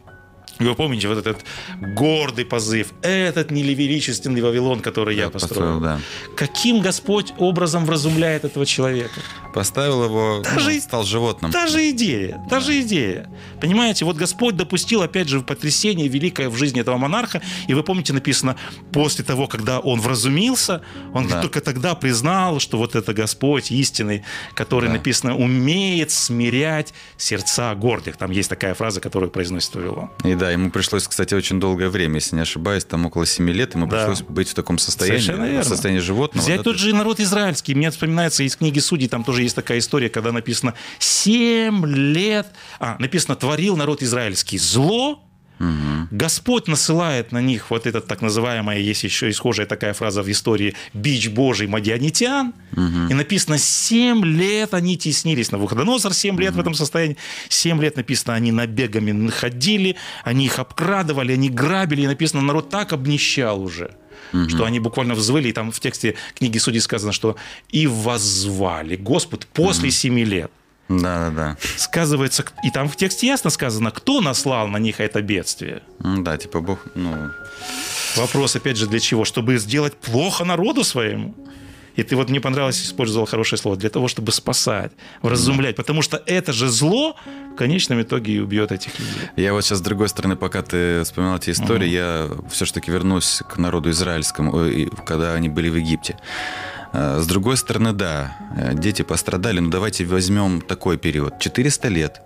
вы 0.60 0.76
помните 0.76 1.08
вот 1.08 1.18
этот 1.18 1.44
гордый 1.80 2.46
позыв, 2.46 2.94
этот 3.02 3.52
нелевеличественный 3.52 4.42
Вавилон, 4.42 4.82
который 4.82 5.16
я, 5.16 5.24
я 5.24 5.30
построил. 5.30 5.80
построил 5.80 5.98
да. 5.98 6.00
Каким 6.36 6.82
Господь 6.82 7.34
образом 7.38 7.86
вразумляет 7.86 8.46
этого 8.46 8.66
человека? 8.66 9.20
Поставил 9.54 10.04
его, 10.06 10.42
та 10.44 10.54
ну, 10.56 10.80
стал 10.80 11.04
животным. 11.04 11.52
Та 11.52 11.68
же 11.68 11.90
идея, 11.90 12.44
та 12.50 12.60
же 12.60 12.82
идея. 12.82 13.30
Понимаете, 13.62 14.06
вот 14.06 14.16
Господь 14.16 14.56
допустил, 14.56 15.02
опять 15.02 15.28
же, 15.28 15.42
потрясение 15.42 16.08
великое 16.08 16.50
в 16.50 16.58
жизни 16.58 16.82
этого 16.82 16.98
монарха, 16.98 17.42
и 17.68 17.74
вы 17.74 17.84
помните, 17.84 18.14
написано, 18.14 18.56
после 18.92 19.24
того, 19.24 19.48
когда 19.48 19.80
он 19.80 20.00
вразумился, 20.00 20.82
он 21.14 21.28
да. 21.28 21.42
только 21.42 21.62
тогда 21.62 21.96
признал, 21.96 22.60
что 22.60 22.78
вот 22.78 22.96
это 22.96 23.14
Господь 23.14 23.72
истинный, 23.72 24.24
который, 24.54 24.88
да. 24.88 24.94
написано, 24.94 25.36
умеет 25.36 26.12
смирять 26.12 26.94
сердца 27.18 27.74
гордых. 27.76 28.18
Там 28.18 28.32
есть 28.32 28.50
такая 28.50 28.74
фраза, 28.74 29.02
которую 29.02 29.30
произносит 29.32 29.76
Вавилон. 29.76 30.10
И 30.24 30.36
да, 30.44 30.52
ему 30.52 30.72
пришлось, 30.72 31.08
кстати, 31.08 31.34
очень 31.34 31.58
долгое 31.62 31.88
время, 31.88 32.16
если 32.16 32.36
не 32.36 32.42
ошибаюсь, 32.42 32.84
там 32.84 33.06
около 33.06 33.26
7 33.26 33.50
лет 33.52 33.76
ему 33.76 33.88
да. 33.88 33.96
пришлось 33.96 34.24
быть 34.24 34.50
в 34.50 34.54
таком 34.54 34.78
состоянии, 34.78 35.22
Совершенно 35.22 35.46
верно. 35.46 35.64
состоянии 35.64 36.02
животного. 36.02 36.44
Взять 36.44 36.58
да, 36.58 36.64
тот 36.64 36.78
же 36.78 36.94
народ 36.94 37.22
израильский. 37.22 37.74
Мне 37.74 37.90
вспоминается 37.90 38.44
из 38.44 38.58
книги 38.58 38.80
Судей, 38.80 39.08
там 39.08 39.24
тоже 39.24 39.44
есть 39.44 39.56
такая 39.56 39.80
история, 39.80 40.10
когда 40.10 40.34
написано 40.34 40.74
7 41.00 41.86
лет, 41.86 42.48
а, 42.82 42.98
написано, 43.00 43.38
творил 43.38 43.78
народ 43.78 44.02
израильский 44.02 44.58
зло, 44.58 45.24
Угу. 45.60 46.08
Господь 46.12 46.68
насылает 46.68 47.32
на 47.32 47.42
них 47.42 47.70
вот 47.70 47.88
этот 47.88 48.08
так 48.08 48.22
называемая, 48.22 48.80
есть 48.80 49.04
еще 49.04 49.30
и 49.30 49.34
схожая 49.34 49.66
такая 49.66 49.94
фраза 49.94 50.24
в 50.24 50.30
истории, 50.30 50.76
бич 50.94 51.30
Божий 51.30 51.68
мадианитян. 51.68 52.54
Угу. 52.74 53.12
И 53.12 53.14
написано, 53.14 53.58
7 53.58 54.26
лет 54.26 54.74
они 54.74 54.98
теснились. 54.98 55.52
на 55.52 55.58
Навуходоносор 55.58 56.14
7 56.14 56.40
лет 56.40 56.52
угу. 56.52 56.58
в 56.58 56.62
этом 56.62 56.74
состоянии. 56.74 57.18
7 57.50 57.82
лет 57.82 57.98
написано, 57.98 58.34
они 58.34 58.52
набегами 58.52 59.30
ходили, 59.30 59.96
они 60.24 60.46
их 60.46 60.60
обкрадывали, 60.60 61.34
они 61.34 61.50
грабили. 61.50 62.02
И 62.02 62.08
написано, 62.08 62.42
народ 62.42 62.70
так 62.70 62.94
обнищал 62.94 63.62
уже 63.62 63.96
угу. 64.34 64.50
что 64.50 64.66
они 64.66 64.80
буквально 64.80 65.16
взвыли, 65.16 65.50
и 65.50 65.54
там 65.54 65.72
в 65.72 65.80
тексте 65.80 66.16
книги 66.36 66.58
Судей 66.58 66.82
сказано, 66.82 67.12
что 67.14 67.36
«и 67.70 67.88
воззвали 67.88 68.96
Господь 68.96 69.46
после 69.48 69.90
угу. 69.90 69.96
семи 69.96 70.26
лет». 70.26 70.52
Да, 70.90 71.30
да, 71.30 71.30
да. 71.30 71.58
Сказывается, 71.78 72.44
и 72.64 72.72
там 72.72 72.90
в 72.90 72.96
тексте 72.96 73.28
ясно 73.28 73.50
сказано, 73.50 73.92
кто 73.92 74.22
наслал 74.22 74.68
на 74.68 74.78
них 74.78 75.00
это 75.00 75.22
бедствие. 75.22 75.82
Да, 76.00 76.38
типа 76.38 76.60
Бог, 76.60 76.80
ну... 76.96 77.30
Вопрос, 78.16 78.56
опять 78.56 78.78
же, 78.78 78.88
для 78.88 79.00
чего? 79.00 79.26
Чтобы 79.26 79.58
сделать 79.58 79.96
плохо 79.96 80.46
народу 80.46 80.84
своему? 80.84 81.34
И 81.96 82.04
ты 82.04 82.16
вот 82.16 82.30
мне 82.30 82.40
понравилось, 82.40 82.82
использовал 82.84 83.28
хорошее 83.28 83.60
слово, 83.60 83.78
для 83.78 83.90
того, 83.90 84.08
чтобы 84.08 84.32
спасать, 84.32 84.92
вразумлять. 85.22 85.76
Потому 85.76 86.02
что 86.02 86.22
это 86.26 86.52
же 86.52 86.68
зло 86.68 87.16
в 87.54 87.56
конечном 87.56 88.02
итоге 88.02 88.34
и 88.34 88.40
убьет 88.40 88.72
этих 88.72 88.98
людей. 89.00 89.30
Я 89.36 89.54
вот 89.54 89.64
сейчас, 89.64 89.78
с 89.78 89.82
другой 89.82 90.10
стороны, 90.10 90.36
пока 90.36 90.64
ты 90.64 91.04
вспоминал 91.04 91.38
эти 91.38 91.52
истории, 91.52 91.86
угу. 91.86 91.94
я 91.94 92.30
все-таки 92.50 92.90
вернусь 92.90 93.42
к 93.48 93.58
народу 93.58 93.92
израильскому, 93.92 94.66
когда 95.06 95.34
они 95.34 95.50
были 95.50 95.70
в 95.70 95.76
Египте. 95.76 96.18
Э, 96.94 97.20
с 97.20 97.28
другой 97.28 97.58
стороны, 97.58 97.94
да, 97.94 98.38
э, 98.56 98.74
дети 98.76 99.02
пострадали, 99.02 99.60
но 99.60 99.70
давайте 99.70 100.06
возьмем 100.06 100.62
такой 100.62 100.98
период. 100.98 101.40
400 101.40 101.88
лет 101.90 102.22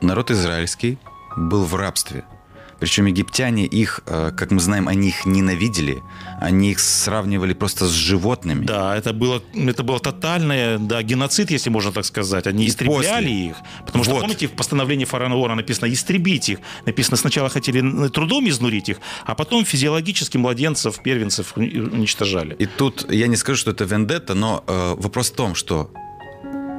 народ 0.00 0.30
израильский 0.30 0.98
был 1.36 1.64
в 1.64 1.74
рабстве– 1.74 2.24
причем 2.80 3.06
египтяне 3.06 3.66
их, 3.66 4.00
э, 4.06 4.30
как 4.36 4.50
мы 4.50 4.60
знаем, 4.60 4.88
они 4.88 5.08
их 5.08 5.26
ненавидели, 5.26 6.02
они 6.40 6.70
их 6.70 6.78
сравнивали 6.78 7.52
просто 7.52 7.86
с 7.86 7.90
животными. 7.90 8.64
Да, 8.64 8.96
это 8.96 9.12
было, 9.12 9.42
это 9.54 9.82
было 9.82 9.98
тотальное, 9.98 10.78
да, 10.78 11.02
геноцид, 11.02 11.50
если 11.50 11.70
можно 11.70 11.92
так 11.92 12.04
сказать. 12.04 12.46
Они 12.46 12.64
И 12.64 12.68
истребляли 12.68 13.26
после. 13.26 13.46
их. 13.46 13.56
Потому 13.84 14.04
что, 14.04 14.14
вот. 14.14 14.22
помните, 14.22 14.46
в 14.46 14.52
постановлении 14.52 15.04
фараона 15.04 15.54
написано 15.54 15.92
«истребить 15.92 16.48
их». 16.48 16.60
Написано, 16.86 17.16
сначала 17.16 17.48
хотели 17.48 18.08
трудом 18.10 18.48
изнурить 18.48 18.88
их, 18.88 18.98
а 19.24 19.34
потом 19.34 19.64
физиологически 19.64 20.36
младенцев, 20.38 21.02
первенцев 21.02 21.56
уничтожали. 21.56 22.54
И 22.54 22.66
тут 22.66 23.10
я 23.10 23.26
не 23.26 23.36
скажу, 23.36 23.58
что 23.58 23.70
это 23.72 23.84
вендетта, 23.84 24.34
но 24.34 24.62
э, 24.66 24.94
вопрос 24.96 25.30
в 25.30 25.34
том, 25.34 25.54
что 25.54 25.90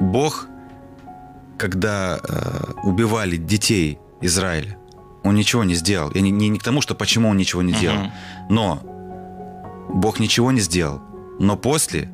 Бог, 0.00 0.48
когда 1.58 2.18
э, 2.22 2.72
убивали 2.84 3.36
детей 3.36 3.98
Израиля, 4.22 4.79
он 5.22 5.34
ничего 5.34 5.64
не 5.64 5.74
сделал. 5.74 6.10
Я 6.14 6.20
не, 6.20 6.30
не, 6.30 6.48
не 6.48 6.58
к 6.58 6.62
тому, 6.62 6.80
что 6.80 6.94
почему 6.94 7.28
он 7.28 7.36
ничего 7.36 7.62
не 7.62 7.72
делал. 7.72 7.98
Мгм. 7.98 8.12
Но 8.48 8.82
Бог 9.88 10.20
ничего 10.20 10.50
не 10.52 10.60
сделал. 10.60 11.00
Но 11.38 11.56
после 11.56 12.10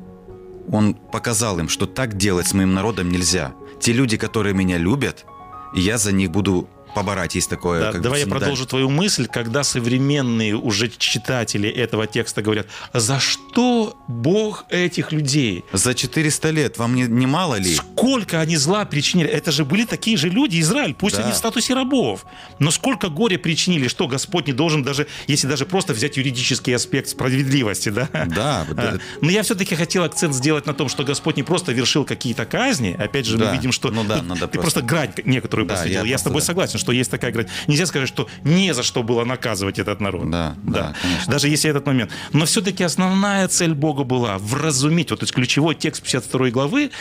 он 0.71 0.93
показал 0.93 1.59
им, 1.59 1.69
что 1.69 1.85
так 1.85 2.17
делать 2.17 2.47
с 2.47 2.53
моим 2.53 2.73
народом 2.73 3.09
нельзя. 3.09 3.53
Те 3.79 3.93
люди, 3.93 4.17
которые 4.17 4.53
меня 4.53 4.77
любят, 4.77 5.25
я 5.73 5.97
за 5.97 6.11
них 6.11 6.31
буду 6.31 6.67
поборать. 6.97 7.35
Есть 7.35 7.49
такое. 7.49 7.91
Да, 7.91 7.99
давай 7.99 8.21
я 8.21 8.27
продолжу 8.27 8.65
твою 8.65 8.89
мысль, 8.89 9.27
когда 9.27 9.63
современные 9.63 10.55
уже 10.55 10.89
читатели 10.89 11.69
этого 11.69 12.07
текста 12.07 12.41
говорят, 12.41 12.67
«А 12.91 12.99
за 12.99 13.19
что 13.19 13.95
Бог 14.07 14.65
этих 14.69 15.11
людей? 15.11 15.63
За 15.73 15.93
400 15.93 16.49
лет 16.49 16.77
вам 16.77 16.95
не, 16.95 17.03
не 17.03 17.27
мало 17.27 17.55
ли? 17.55 17.75
Сколько 17.75 18.39
они 18.41 18.57
зла 18.57 18.85
причинили? 18.85 19.29
Это 19.29 19.51
же 19.51 19.63
были 19.65 19.85
такие 19.85 20.17
же 20.17 20.29
люди, 20.29 20.59
Израиль, 20.59 20.93
пусть 20.95 21.17
Да. 21.17 21.23
они 21.23 21.31
в 21.31 21.35
статусе 21.35 21.73
рабов. 21.75 22.25
Но 22.59 22.71
сколько 22.71 23.09
горя 23.09 23.37
причинили, 23.37 23.87
что 23.87 24.07
Господь 24.07 24.47
не 24.47 24.53
должен 24.53 24.83
даже, 24.83 25.05
если 25.27 25.47
даже 25.47 25.65
просто 25.65 25.93
взять 25.93 26.17
юридический 26.17 26.75
аспект 26.75 27.09
справедливости, 27.09 27.89
да? 27.89 28.09
Да, 28.27 28.65
А, 28.69 28.73
да. 28.73 28.93
Но 29.21 29.29
я 29.29 29.43
все-таки 29.43 29.75
хотел 29.75 30.03
акцент 30.03 30.33
сделать 30.33 30.65
на 30.65 30.73
том, 30.73 30.89
что 30.89 31.03
Господь 31.03 31.37
не 31.37 31.43
просто 31.43 31.71
вершил 31.73 32.05
какие-то 32.05 32.45
казни. 32.45 32.95
Опять 32.97 33.25
же, 33.25 33.37
Да. 33.37 33.45
мы 33.51 33.55
видим, 33.57 33.71
что 33.71 33.91
Ну 33.91 34.03
да, 34.03 34.21
надо 34.21 34.47
ты 34.47 34.59
просто- 34.59 34.79
просто 34.79 34.81
грань 34.81 35.11
некоторую 35.25 35.67
Да, 35.67 35.75
посвятил. 35.75 36.03
я 36.03 36.11
Я, 36.11 36.17
с 36.17 36.23
тобой 36.23 36.41
да. 36.41 36.45
согласен, 36.47 36.79
что 36.79 36.86
есть 36.91 37.11
такая 37.11 37.31
грань. 37.31 37.47
Нельзя 37.67 37.85
сказать, 37.85 38.07
что 38.07 38.27
не 38.43 38.73
за 38.73 38.83
что 38.83 39.03
было 39.03 39.23
наказывать 39.25 39.79
этот 39.79 39.99
народ. 39.99 40.29
Да, 40.29 40.55
да, 40.63 40.95
конечно. 41.01 41.31
Даже 41.31 41.49
если 41.49 41.69
этот 41.69 41.85
момент. 41.85 42.11
Но 42.33 42.45
все-таки 42.45 42.83
основная 42.83 43.47
цель 43.47 43.73
Бога 43.73 44.03
была 44.03 44.37
вразумить. 44.37 45.11
Вот 45.11 45.19
то 45.19 45.23
есть 45.23 45.33
ключевой 45.33 45.75
текст 45.75 46.03
52 46.03 46.49
главы. 46.49 46.91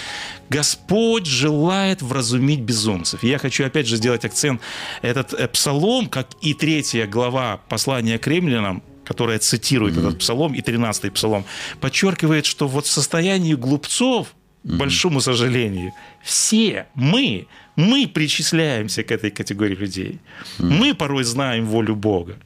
Господь 0.49 1.27
желает 1.27 2.03
вразумить 2.03 2.61
безумцев. 2.61 3.25
И 3.25 3.29
я 3.29 3.39
хочу 3.39 3.65
опять 3.65 3.87
же 3.87 3.97
сделать 3.97 4.25
акцент. 4.25 4.61
Этот 5.03 5.33
э, 5.33 5.49
псалом, 5.49 6.07
как 6.07 6.29
и 6.41 6.55
третья 6.55 7.07
глава 7.07 7.61
послания 7.69 8.19
к 8.19 8.27
римлянам, 8.27 8.83
которая 9.05 9.39
цитирует 9.39 9.97
этот 9.97 10.19
псалом, 10.19 10.55
и 10.55 10.61
13 10.61 11.13
псалом, 11.13 11.45
подчеркивает, 11.81 12.45
что 12.45 12.69
вот 12.69 12.87
в 12.87 12.91
состоянии 12.91 13.55
глупцов, 13.55 14.35
большому 14.67 15.21
сожалению, 15.21 15.93
все 16.23 16.87
мы, 16.95 17.47
мы 17.77 18.07
причисляемся 18.09 19.03
к 19.03 19.13
этой 19.13 19.31
категории 19.31 19.77
людей. 19.77 20.19
Мы 20.59 20.95
порой 20.95 21.25
знаем 21.25 21.67
волю 21.67 21.95
Бога. 21.95 22.37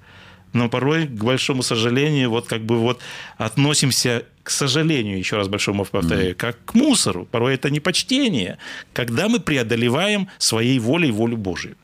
Но 0.53 0.69
порой, 0.69 1.07
к 1.07 1.25
большому 1.25 1.63
сожалению, 1.63 2.29
вот 2.31 2.49
как 2.49 2.61
бы 2.63 2.77
вот 2.79 3.01
относимся, 3.39 4.23
к 4.43 4.51
сожалению, 4.51 5.19
еще 5.19 5.37
раз 5.37 5.47
большому 5.49 5.85
повторяю, 5.85 6.35
как 6.37 6.57
к 6.65 6.75
мусору. 6.75 7.25
Порой 7.31 7.55
это 7.55 7.71
непочтение, 7.71 8.59
когда 8.93 9.29
мы 9.29 9.39
преодолеваем 9.39 10.27
своей 10.39 10.79
волей 10.81 11.13
волю 11.13 11.37
Божию. 11.37 11.77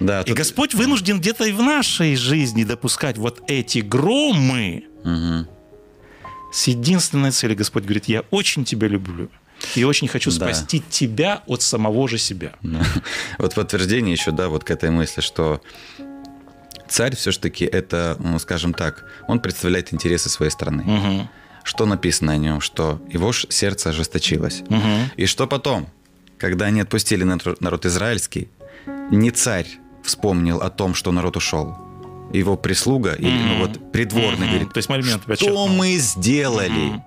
Да, 0.00 0.20
И 0.20 0.24
тут- 0.26 0.36
Господь 0.36 0.74
вынужден 0.74 1.18
где-то 1.18 1.44
и 1.44 1.52
в 1.52 1.60
нашей 1.62 2.14
жизни 2.16 2.64
допускать 2.64 3.18
вот 3.18 3.42
эти 3.50 3.80
громы 3.80 4.84
Мгм. 5.04 5.46
с 6.52 6.68
единственной 6.68 7.32
целью. 7.32 7.56
Господь 7.56 7.82
говорит, 7.82 8.04
я 8.08 8.22
очень 8.30 8.64
тебя 8.64 8.88
люблю. 8.88 9.28
И 9.76 9.84
очень 9.84 10.08
хочу 10.08 10.30
Да. 10.30 10.36
спасти 10.36 10.82
тебя 10.90 11.42
от 11.46 11.62
самого 11.62 12.08
же 12.08 12.18
себя. 12.18 12.52
Да. 12.62 12.82
Вот 13.38 13.54
подтверждение 13.54 14.12
еще, 14.12 14.30
да, 14.30 14.48
вот 14.48 14.64
к 14.64 14.70
этой 14.70 14.90
мысли, 14.90 15.20
что 15.20 15.60
царь 16.88 17.14
все-таки 17.16 17.64
это, 17.64 18.16
ну, 18.18 18.38
скажем 18.38 18.72
так, 18.74 19.04
он 19.28 19.40
представляет 19.40 19.92
интересы 19.92 20.28
своей 20.28 20.50
страны. 20.50 20.82
Мгм. 20.84 21.28
Что 21.64 21.84
написано 21.86 22.32
о 22.32 22.36
нем? 22.36 22.60
Что 22.60 23.00
его 23.10 23.32
сердце 23.32 23.90
ожесточилось. 23.90 24.62
Мгм. 24.68 25.10
И 25.16 25.26
что 25.26 25.46
потом? 25.46 25.88
Когда 26.38 26.66
они 26.66 26.80
отпустили 26.80 27.24
нар- 27.24 27.56
народ 27.60 27.84
израильский, 27.84 28.48
не 29.10 29.30
царь 29.30 29.66
вспомнил 30.02 30.58
о 30.62 30.70
том, 30.70 30.94
что 30.94 31.12
народ 31.12 31.36
ушел. 31.36 31.76
Его 32.32 32.56
прислуга, 32.56 33.14
или 33.14 33.30
ну, 33.30 33.58
вот 33.66 33.90
придворный, 33.92 34.46
Мгм. 34.46 34.48
говорит, 34.48 34.72
То 34.72 34.78
есть 34.78 34.88
момент 34.88 35.08
что 35.22 35.28
подчеркнул. 35.28 35.68
мы 35.68 35.96
сделали? 35.96 36.68
Мгм. 36.70 37.04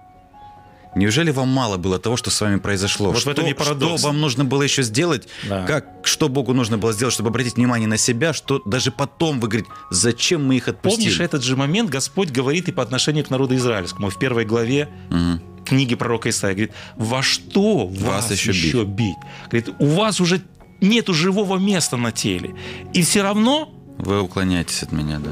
Неужели 0.96 1.32
вам 1.32 1.48
мало 1.50 1.78
было 1.78 2.00
того, 2.00 2.18
что 2.18 2.30
с 2.30 2.42
вами 2.42 2.58
произошло? 2.58 3.08
Вот 3.12 3.18
в 3.18 3.22
что, 3.22 3.32
этом 3.32 3.46
и 3.46 3.54
парадокс. 3.54 4.00
что 4.00 4.08
вам 4.08 4.20
нужно 4.20 4.44
было 4.44 4.62
еще 4.62 4.84
сделать? 4.84 5.28
Да. 5.48 5.66
Как, 5.66 5.86
что 6.04 6.28
Богу 6.28 6.54
нужно 6.54 6.78
было 6.78 6.92
сделать, 6.92 7.14
чтобы 7.14 7.30
обратить 7.30 7.56
внимание 7.56 7.88
на 7.88 7.98
себя, 7.98 8.34
что 8.34 8.62
даже 8.66 8.92
потом 8.92 9.40
вы 9.40 9.48
говорите, 9.48 9.70
зачем 9.90 10.46
мы 10.46 10.58
их 10.58 10.68
отпустили? 10.68 11.04
Помнишь, 11.06 11.20
этот 11.22 11.44
же 11.44 11.56
момент 11.56 11.90
Господь 11.90 12.30
говорит 12.32 12.68
и 12.68 12.72
по 12.74 12.84
отношению 12.84 13.24
к 13.24 13.30
народу 13.30 13.56
израильскому. 13.56 14.10
В 14.10 14.20
первой 14.20 14.44
главе 14.46 14.90
Мгм. 15.10 15.42
книги 15.66 15.96
пророка 15.96 16.30
Исаия 16.30 16.56
говорит, 16.56 16.74
во 16.98 17.22
что 17.22 17.88
вас, 17.88 18.24
Вас 18.30 18.32
еще 18.32 18.52
еще, 18.52 18.84
бить? 18.84 19.16
Говорит, 19.50 19.70
у 19.80 19.86
вас 19.88 20.20
уже 20.20 20.42
нету 20.82 21.14
живого 21.14 21.58
места 21.58 21.96
на 21.96 22.12
теле. 22.12 22.54
И 22.94 23.02
все 23.04 23.22
равно 23.22 23.70
Вы 23.98 24.20
уклоняетесь 24.22 24.84
от 24.84 24.92
меня, 24.92 25.20
да. 25.20 25.32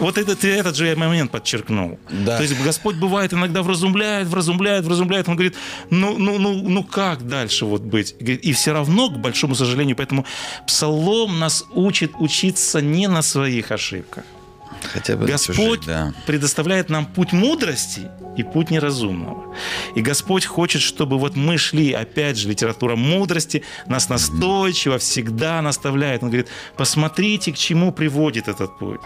Вот 0.00 0.18
этот, 0.18 0.44
этот 0.44 0.76
же 0.76 0.86
я 0.86 0.96
момент 0.96 1.30
подчеркнул. 1.30 1.98
Да. 2.10 2.36
То 2.36 2.42
есть 2.42 2.60
Господь 2.62 2.96
бывает 2.96 3.32
иногда 3.32 3.62
вразумляет, 3.62 4.28
вразумляет, 4.28 4.84
вразумляет. 4.84 5.28
Он 5.28 5.36
говорит, 5.36 5.54
ну, 5.90 6.18
ну, 6.18 6.38
ну, 6.38 6.54
ну 6.54 6.84
как 6.84 7.26
дальше 7.26 7.64
вот 7.64 7.82
быть? 7.82 8.14
И 8.20 8.52
все 8.52 8.72
равно, 8.72 9.10
к 9.10 9.18
большому 9.18 9.54
сожалению, 9.54 9.96
поэтому 9.96 10.24
Псалом 10.66 11.38
нас 11.38 11.64
учит 11.74 12.12
учиться 12.18 12.80
не 12.80 13.08
на 13.08 13.22
своих 13.22 13.70
ошибках. 13.70 14.24
Хотя 14.82 15.16
бы 15.16 15.26
Господь 15.26 15.56
чужих, 15.56 15.86
да. 15.86 16.14
предоставляет 16.26 16.88
нам 16.88 17.06
путь 17.06 17.32
мудрости 17.32 18.08
и 18.36 18.42
путь 18.42 18.70
неразумного. 18.70 19.54
И 19.94 20.00
Господь 20.00 20.46
хочет, 20.46 20.82
чтобы 20.82 21.18
вот 21.18 21.36
мы 21.36 21.58
шли, 21.58 21.92
опять 21.92 22.36
же, 22.36 22.48
литература 22.48 22.96
мудрости 22.96 23.62
нас 23.86 24.08
настойчиво 24.08 24.98
всегда 24.98 25.62
наставляет. 25.62 26.22
Он 26.22 26.30
говорит, 26.30 26.48
посмотрите, 26.76 27.52
к 27.52 27.56
чему 27.56 27.92
приводит 27.92 28.48
этот 28.48 28.78
путь. 28.78 29.00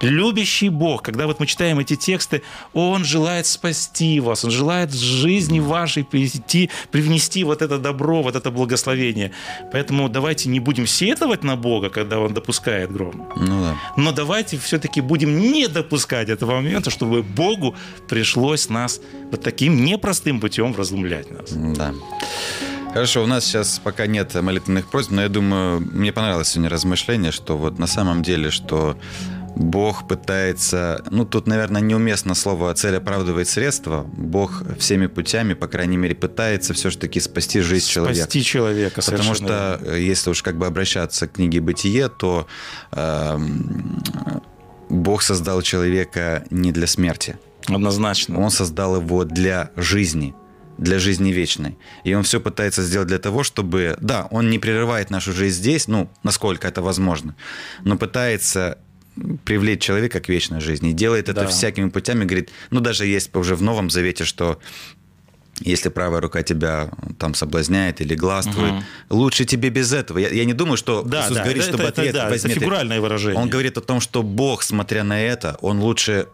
Любящий 0.00 0.68
Бог, 0.68 1.02
когда 1.02 1.26
вот 1.26 1.40
мы 1.40 1.46
читаем 1.46 1.78
эти 1.78 1.96
тексты, 1.96 2.42
Он 2.74 3.04
желает 3.04 3.46
спасти 3.46 4.20
вас, 4.20 4.44
Он 4.44 4.50
желает 4.50 4.90
в 4.90 4.98
жизни 4.98 5.60
вашей 5.60 6.04
привнести, 6.04 6.70
привнести 6.90 7.44
вот 7.44 7.62
это 7.62 7.78
добро, 7.78 8.22
вот 8.22 8.36
это 8.36 8.50
благословение. 8.50 9.32
Поэтому 9.72 10.08
давайте 10.08 10.48
не 10.48 10.60
будем 10.60 10.86
сетовать 10.86 11.44
на 11.44 11.56
Бога, 11.56 11.90
когда 11.90 12.18
Он 12.18 12.34
допускает 12.34 12.92
гром. 12.92 13.28
Ну 13.36 13.62
да. 13.62 13.76
Но 13.96 14.12
давайте 14.12 14.58
все-таки 14.58 15.00
будем 15.00 15.15
не 15.24 15.68
допускать 15.68 16.28
этого 16.28 16.56
момента, 16.56 16.90
чтобы 16.90 17.22
Богу 17.22 17.74
пришлось 18.08 18.68
нас 18.68 19.00
вот 19.30 19.42
таким 19.42 19.84
непростым 19.84 20.40
путем 20.40 20.72
вразумлять 20.72 21.30
нас. 21.30 21.50
Да. 21.52 21.94
Хорошо, 22.92 23.24
у 23.24 23.26
нас 23.26 23.44
сейчас 23.44 23.78
пока 23.78 24.06
нет 24.06 24.34
молитвенных 24.34 24.88
просьб, 24.88 25.10
но 25.10 25.22
я 25.22 25.28
думаю, 25.28 25.80
мне 25.80 26.12
понравилось 26.12 26.48
сегодня 26.48 26.70
размышление, 26.70 27.30
что 27.30 27.58
вот 27.58 27.78
на 27.78 27.86
самом 27.86 28.22
деле, 28.22 28.50
что 28.50 28.96
Бог 29.56 30.06
пытается, 30.06 31.02
ну 31.10 31.24
тут, 31.24 31.46
наверное, 31.46 31.80
неуместно 31.80 32.34
слово 32.34 32.74
«цель 32.74 32.96
оправдывает 32.96 33.48
средства». 33.48 34.06
Бог 34.16 34.62
всеми 34.78 35.06
путями, 35.06 35.54
по 35.54 35.66
крайней 35.66 35.96
мере, 35.96 36.14
пытается 36.14 36.74
все-таки 36.74 37.20
спасти 37.20 37.60
жизнь 37.60 37.88
человека. 37.88 38.20
Спасти 38.20 38.42
человека. 38.42 39.02
Потому 39.02 39.34
что, 39.34 39.80
э, 39.82 39.98
если 39.98 40.30
уж 40.30 40.42
как 40.42 40.58
бы 40.58 40.66
обращаться 40.66 41.26
к 41.26 41.32
книге 41.32 41.60
«Бытие», 41.60 42.10
то 42.10 42.46
эм, 42.92 44.02
Бог 44.88 45.22
создал 45.22 45.62
человека 45.62 46.44
не 46.50 46.72
для 46.72 46.86
смерти. 46.86 47.38
Однозначно. 47.66 48.38
Он 48.40 48.50
создал 48.50 48.96
его 48.96 49.24
для 49.24 49.70
жизни, 49.76 50.34
для 50.78 50.98
жизни 50.98 51.32
вечной. 51.32 51.76
И 52.04 52.14
он 52.14 52.22
все 52.22 52.40
пытается 52.40 52.82
сделать 52.82 53.08
для 53.08 53.18
того, 53.18 53.42
чтобы... 53.42 53.96
Да, 54.00 54.28
он 54.30 54.50
не 54.50 54.58
прерывает 54.58 55.10
нашу 55.10 55.32
жизнь 55.32 55.56
здесь, 55.56 55.88
ну, 55.88 56.08
насколько 56.22 56.68
это 56.68 56.82
возможно, 56.82 57.34
но 57.84 57.96
пытается 57.96 58.78
привлечь 59.44 59.80
человека 59.80 60.20
к 60.20 60.28
вечной 60.28 60.60
жизни. 60.60 60.90
И 60.90 60.92
делает 60.92 61.28
это 61.28 61.42
Да. 61.42 61.46
всякими 61.46 61.88
путями. 61.88 62.24
Говорит, 62.24 62.50
ну, 62.70 62.80
даже 62.80 63.06
есть 63.06 63.34
уже 63.34 63.56
в 63.56 63.62
Новом 63.62 63.88
Завете, 63.90 64.24
что 64.24 64.58
если 65.60 65.88
правая 65.88 66.20
рука 66.20 66.42
тебя 66.42 66.90
там 67.18 67.34
соблазняет 67.34 68.00
или 68.00 68.14
гластвует, 68.14 68.72
Мгм. 68.72 68.84
лучше 69.10 69.44
тебе 69.44 69.70
без 69.70 69.92
этого. 69.92 70.18
Я, 70.18 70.28
я 70.28 70.44
не 70.44 70.52
думаю, 70.52 70.76
что 70.76 71.02
Да, 71.02 71.22
Иисус 71.22 71.36
да, 71.36 71.42
говорит, 71.44 71.62
это- 71.62 71.68
чтобы 71.70 71.84
это- 71.84 72.00
ответ 72.02 72.14
да, 72.14 72.20
это 72.24 72.30
возьми 72.30 72.54
ты. 72.54 72.60
фигуральное 72.60 73.00
выражение. 73.00 73.40
Он 73.40 73.48
говорит 73.48 73.78
о 73.78 73.80
том, 73.80 74.00
что 74.00 74.22
Бог, 74.22 74.62
смотря 74.62 75.02
на 75.04 75.20
это, 75.20 75.56
он 75.62 75.80
лучше 75.80 76.26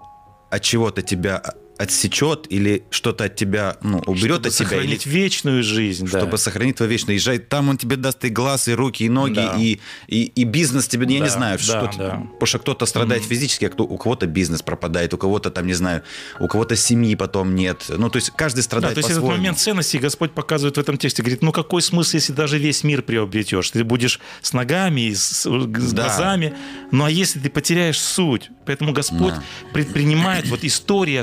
от 0.50 0.62
чего-то 0.62 1.02
тебя 1.02 1.42
отсечет 1.82 2.46
или 2.48 2.84
что-то 2.90 3.24
от 3.24 3.36
тебя 3.36 3.76
ну, 3.82 3.98
уберет 4.06 4.36
Чтобы 4.40 4.48
от 4.48 4.54
тебя, 4.54 4.66
или 4.66 4.74
сохранить 4.74 5.06
вечную 5.06 5.62
жизнь. 5.62 6.08
да. 6.10 6.18
чтобы 6.20 6.38
сохранить 6.38 6.76
твою 6.76 6.90
вечную. 6.90 7.16
Езжай, 7.16 7.38
там 7.38 7.68
он 7.68 7.76
тебе 7.76 7.96
даст 7.96 8.24
и 8.24 8.28
глаз, 8.28 8.68
и 8.68 8.72
руки, 8.72 9.04
и 9.04 9.08
ноги, 9.08 9.34
Да. 9.34 9.56
и, 9.58 9.80
и, 10.08 10.22
и 10.24 10.44
бизнес 10.44 10.86
тебе, 10.88 11.06
я 11.12 11.18
Да, 11.20 11.24
не 11.26 11.30
знаю, 11.30 11.58
да, 11.58 11.64
что 11.64 11.98
да. 11.98 12.10
Потому 12.32 12.46
что 12.46 12.58
кто-то 12.58 12.86
страдает 12.86 13.24
физически, 13.24 13.64
а 13.66 13.68
кто, 13.70 13.84
у 13.84 13.98
кого-то 13.98 14.26
бизнес 14.26 14.62
пропадает, 14.62 15.12
у 15.14 15.18
кого-то 15.18 15.50
там, 15.50 15.66
не 15.66 15.74
знаю, 15.74 16.02
у 16.40 16.48
кого-то 16.48 16.76
семьи 16.76 17.14
потом 17.16 17.54
нет. 17.54 17.84
Ну, 17.88 18.08
то 18.10 18.16
есть 18.16 18.30
каждый 18.36 18.58
Да, 18.58 18.62
страдает 18.62 18.94
то 18.94 19.00
есть 19.00 19.10
этот 19.10 19.24
момент 19.24 19.58
ценности 19.58 19.96
Господь 19.96 20.32
показывает 20.32 20.76
в 20.76 20.80
этом 20.80 20.96
тексте. 20.96 21.22
Говорит, 21.22 21.42
ну 21.42 21.52
какой 21.52 21.82
смысл, 21.82 22.16
если 22.16 22.32
даже 22.32 22.58
весь 22.58 22.84
мир 22.84 23.02
приобретешь? 23.02 23.70
Ты 23.70 23.84
будешь 23.84 24.20
с 24.40 24.52
ногами, 24.52 25.02
и 25.08 25.14
с, 25.14 25.42
с 25.42 25.46
Да. 25.92 26.02
глазами. 26.04 26.54
Ну 26.92 27.04
а 27.04 27.10
если 27.10 27.40
ты 27.40 27.50
потеряешь 27.50 28.00
суть? 28.00 28.50
Поэтому 28.66 28.92
Господь 28.92 29.34
Да. 29.34 29.42
предпринимает, 29.72 30.46
вот 30.48 30.62
история, 30.64 31.22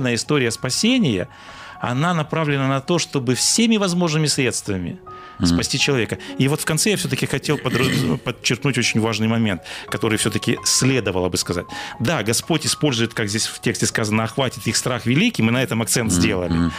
священная 0.00 0.14
история 0.14 0.50
спасения, 0.50 1.28
она 1.80 2.14
направлена 2.14 2.68
на 2.68 2.80
то, 2.80 2.98
чтобы 2.98 3.34
всеми 3.34 3.76
возможными 3.78 4.26
средствами 4.26 4.98
спасти 5.42 5.78
человека. 5.78 6.18
И 6.38 6.48
вот 6.48 6.60
в 6.60 6.64
конце 6.66 6.90
я 6.90 6.96
все-таки 6.96 7.26
хотел 7.26 7.58
подчеркнуть 8.24 8.76
очень 8.76 9.00
важный 9.00 9.26
момент, 9.28 9.62
который 9.88 10.18
все-таки 10.18 10.58
следовало 10.64 11.30
бы 11.30 11.38
сказать. 11.38 11.64
Да, 11.98 12.22
Господь 12.22 12.66
использует, 12.66 13.14
как 13.14 13.28
здесь 13.28 13.46
в 13.46 13.58
тексте 13.60 13.86
сказано, 13.86 14.24
охватит 14.24 14.66
их 14.66 14.76
страх 14.76 15.06
великий, 15.06 15.42
мы 15.42 15.52
на 15.52 15.62
этом 15.62 15.80
акцент 15.80 16.12
сделали. 16.12 16.70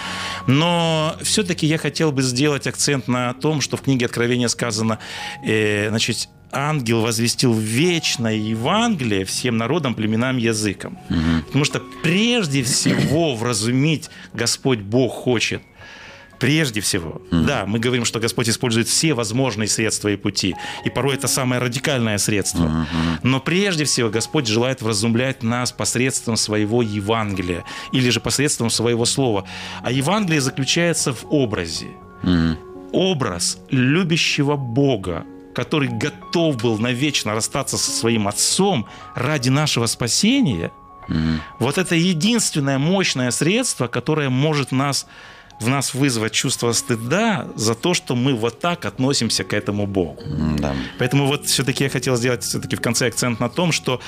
Но 0.47 1.15
все-таки 1.21 1.65
я 1.65 1.79
хотел 1.79 2.11
бы 2.11 2.21
сделать 2.21 2.67
акцент 2.67 3.07
на 3.07 3.33
том, 3.33 3.61
что 3.61 3.77
в 3.77 3.81
книге 3.81 4.05
Откровения 4.05 4.47
сказано, 4.47 4.99
э, 5.43 5.89
значит, 5.89 6.29
ангел 6.51 7.01
возвестил 7.01 7.53
вечное 7.53 8.35
Евангелие 8.35 9.25
всем 9.25 9.57
народам, 9.57 9.95
племенам, 9.95 10.37
языкам. 10.37 10.97
Угу. 11.09 11.45
Потому 11.47 11.65
что 11.65 11.81
прежде 12.03 12.63
всего 12.63 13.35
вразумить 13.35 14.09
Господь 14.33 14.79
Бог 14.79 15.13
хочет 15.13 15.61
Прежде 16.41 16.81
всего, 16.81 17.21
mm 17.29 17.45
да, 17.45 17.65
мы 17.67 17.77
говорим, 17.77 18.03
что 18.03 18.19
Господь 18.19 18.49
использует 18.49 18.87
все 18.87 19.13
возможные 19.13 19.67
средства 19.67 20.09
и 20.09 20.15
пути, 20.15 20.55
и 20.85 20.89
порой 20.89 21.13
это 21.13 21.27
самое 21.27 21.61
радикальное 21.61 22.17
средство. 22.17 22.63
Mm-hmm. 22.63 23.19
Но 23.23 23.39
прежде 23.39 23.83
всего 23.83 24.09
Господь 24.09 24.47
желает 24.47 24.81
вразумлять 24.81 25.43
нас 25.43 25.71
посредством 25.71 26.37
своего 26.37 26.81
Евангелия 26.81 27.63
или 27.93 28.09
же 28.09 28.19
посредством 28.19 28.71
своего 28.71 29.05
слова. 29.05 29.45
А 29.83 29.91
Евангелие 29.91 30.41
заключается 30.41 31.13
в 31.13 31.25
образе. 31.29 31.89
Mm-hmm. 32.23 32.57
Образ 32.91 33.59
любящего 33.69 34.55
Бога, 34.55 35.25
который 35.53 35.89
готов 35.89 36.57
был 36.57 36.77
навечно 36.77 37.33
расстаться 37.33 37.77
со 37.77 37.91
своим 37.91 38.27
отцом 38.27 38.87
ради 39.15 39.49
нашего 39.49 39.85
спасения, 39.85 40.71
mm-hmm. 41.07 41.39
вот 41.59 41.77
это 41.77 41.95
единственное 41.95 42.77
мощное 42.77 43.31
средство, 43.31 43.87
которое 43.87 44.29
может 44.29 44.71
нас 44.71 45.07
в 45.61 45.69
нас 45.69 45.93
вызвать 45.93 46.31
чувство 46.33 46.71
стыда 46.71 47.47
за 47.55 47.75
то, 47.75 47.93
что 47.93 48.15
мы 48.15 48.33
вот 48.33 48.59
так 48.59 48.85
относимся 48.85 49.43
к 49.43 49.53
этому 49.53 49.85
Богу. 49.85 50.23
Да. 50.57 50.73
Поэтому 50.97 51.27
вот 51.27 51.45
все-таки 51.45 51.83
я 51.83 51.89
хотел 51.89 52.15
сделать 52.17 52.43
все-таки 52.43 52.75
в 52.75 52.81
конце 52.81 53.07
акцент 53.07 53.39
на 53.39 53.47
том, 53.47 53.71
что 53.71 54.01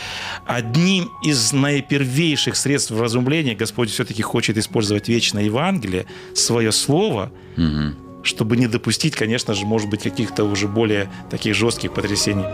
одним 0.46 1.12
из 1.24 1.54
наипервейших 1.54 2.56
средств 2.56 2.92
вразумления 2.92 3.56
Господь 3.56 3.92
все-таки 3.92 4.24
хочет 4.24 4.58
использовать 4.58 5.08
вечное 5.08 5.44
Евангелие, 5.44 6.08
свое 6.34 6.72
слово, 6.72 7.32
угу. 7.56 7.96
Чтобы 8.24 8.58
не 8.58 8.68
допустить, 8.68 9.16
конечно 9.16 9.54
же, 9.54 9.66
может 9.66 9.90
быть, 9.90 10.04
каких-то 10.04 10.44
уже 10.46 10.68
более 10.68 11.10
таких 11.30 11.54
жестких 11.54 11.94
потрясений. 11.94 12.46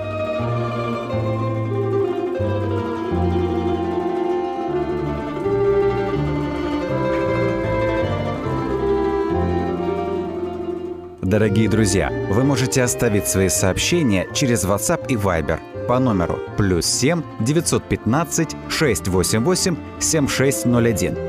Дорогие 11.29 11.69
друзья, 11.69 12.11
вы 12.31 12.43
можете 12.43 12.81
оставить 12.81 13.27
свои 13.27 13.49
сообщения 13.49 14.27
через 14.33 14.65
WhatsApp 14.65 15.05
и 15.09 15.15
Viber 15.15 15.59
по 15.87 15.99
номеру 15.99 16.39
плюс 16.57 16.87
7 16.87 17.21
915 17.41 18.55
688 18.67 19.75
7601 19.99 21.28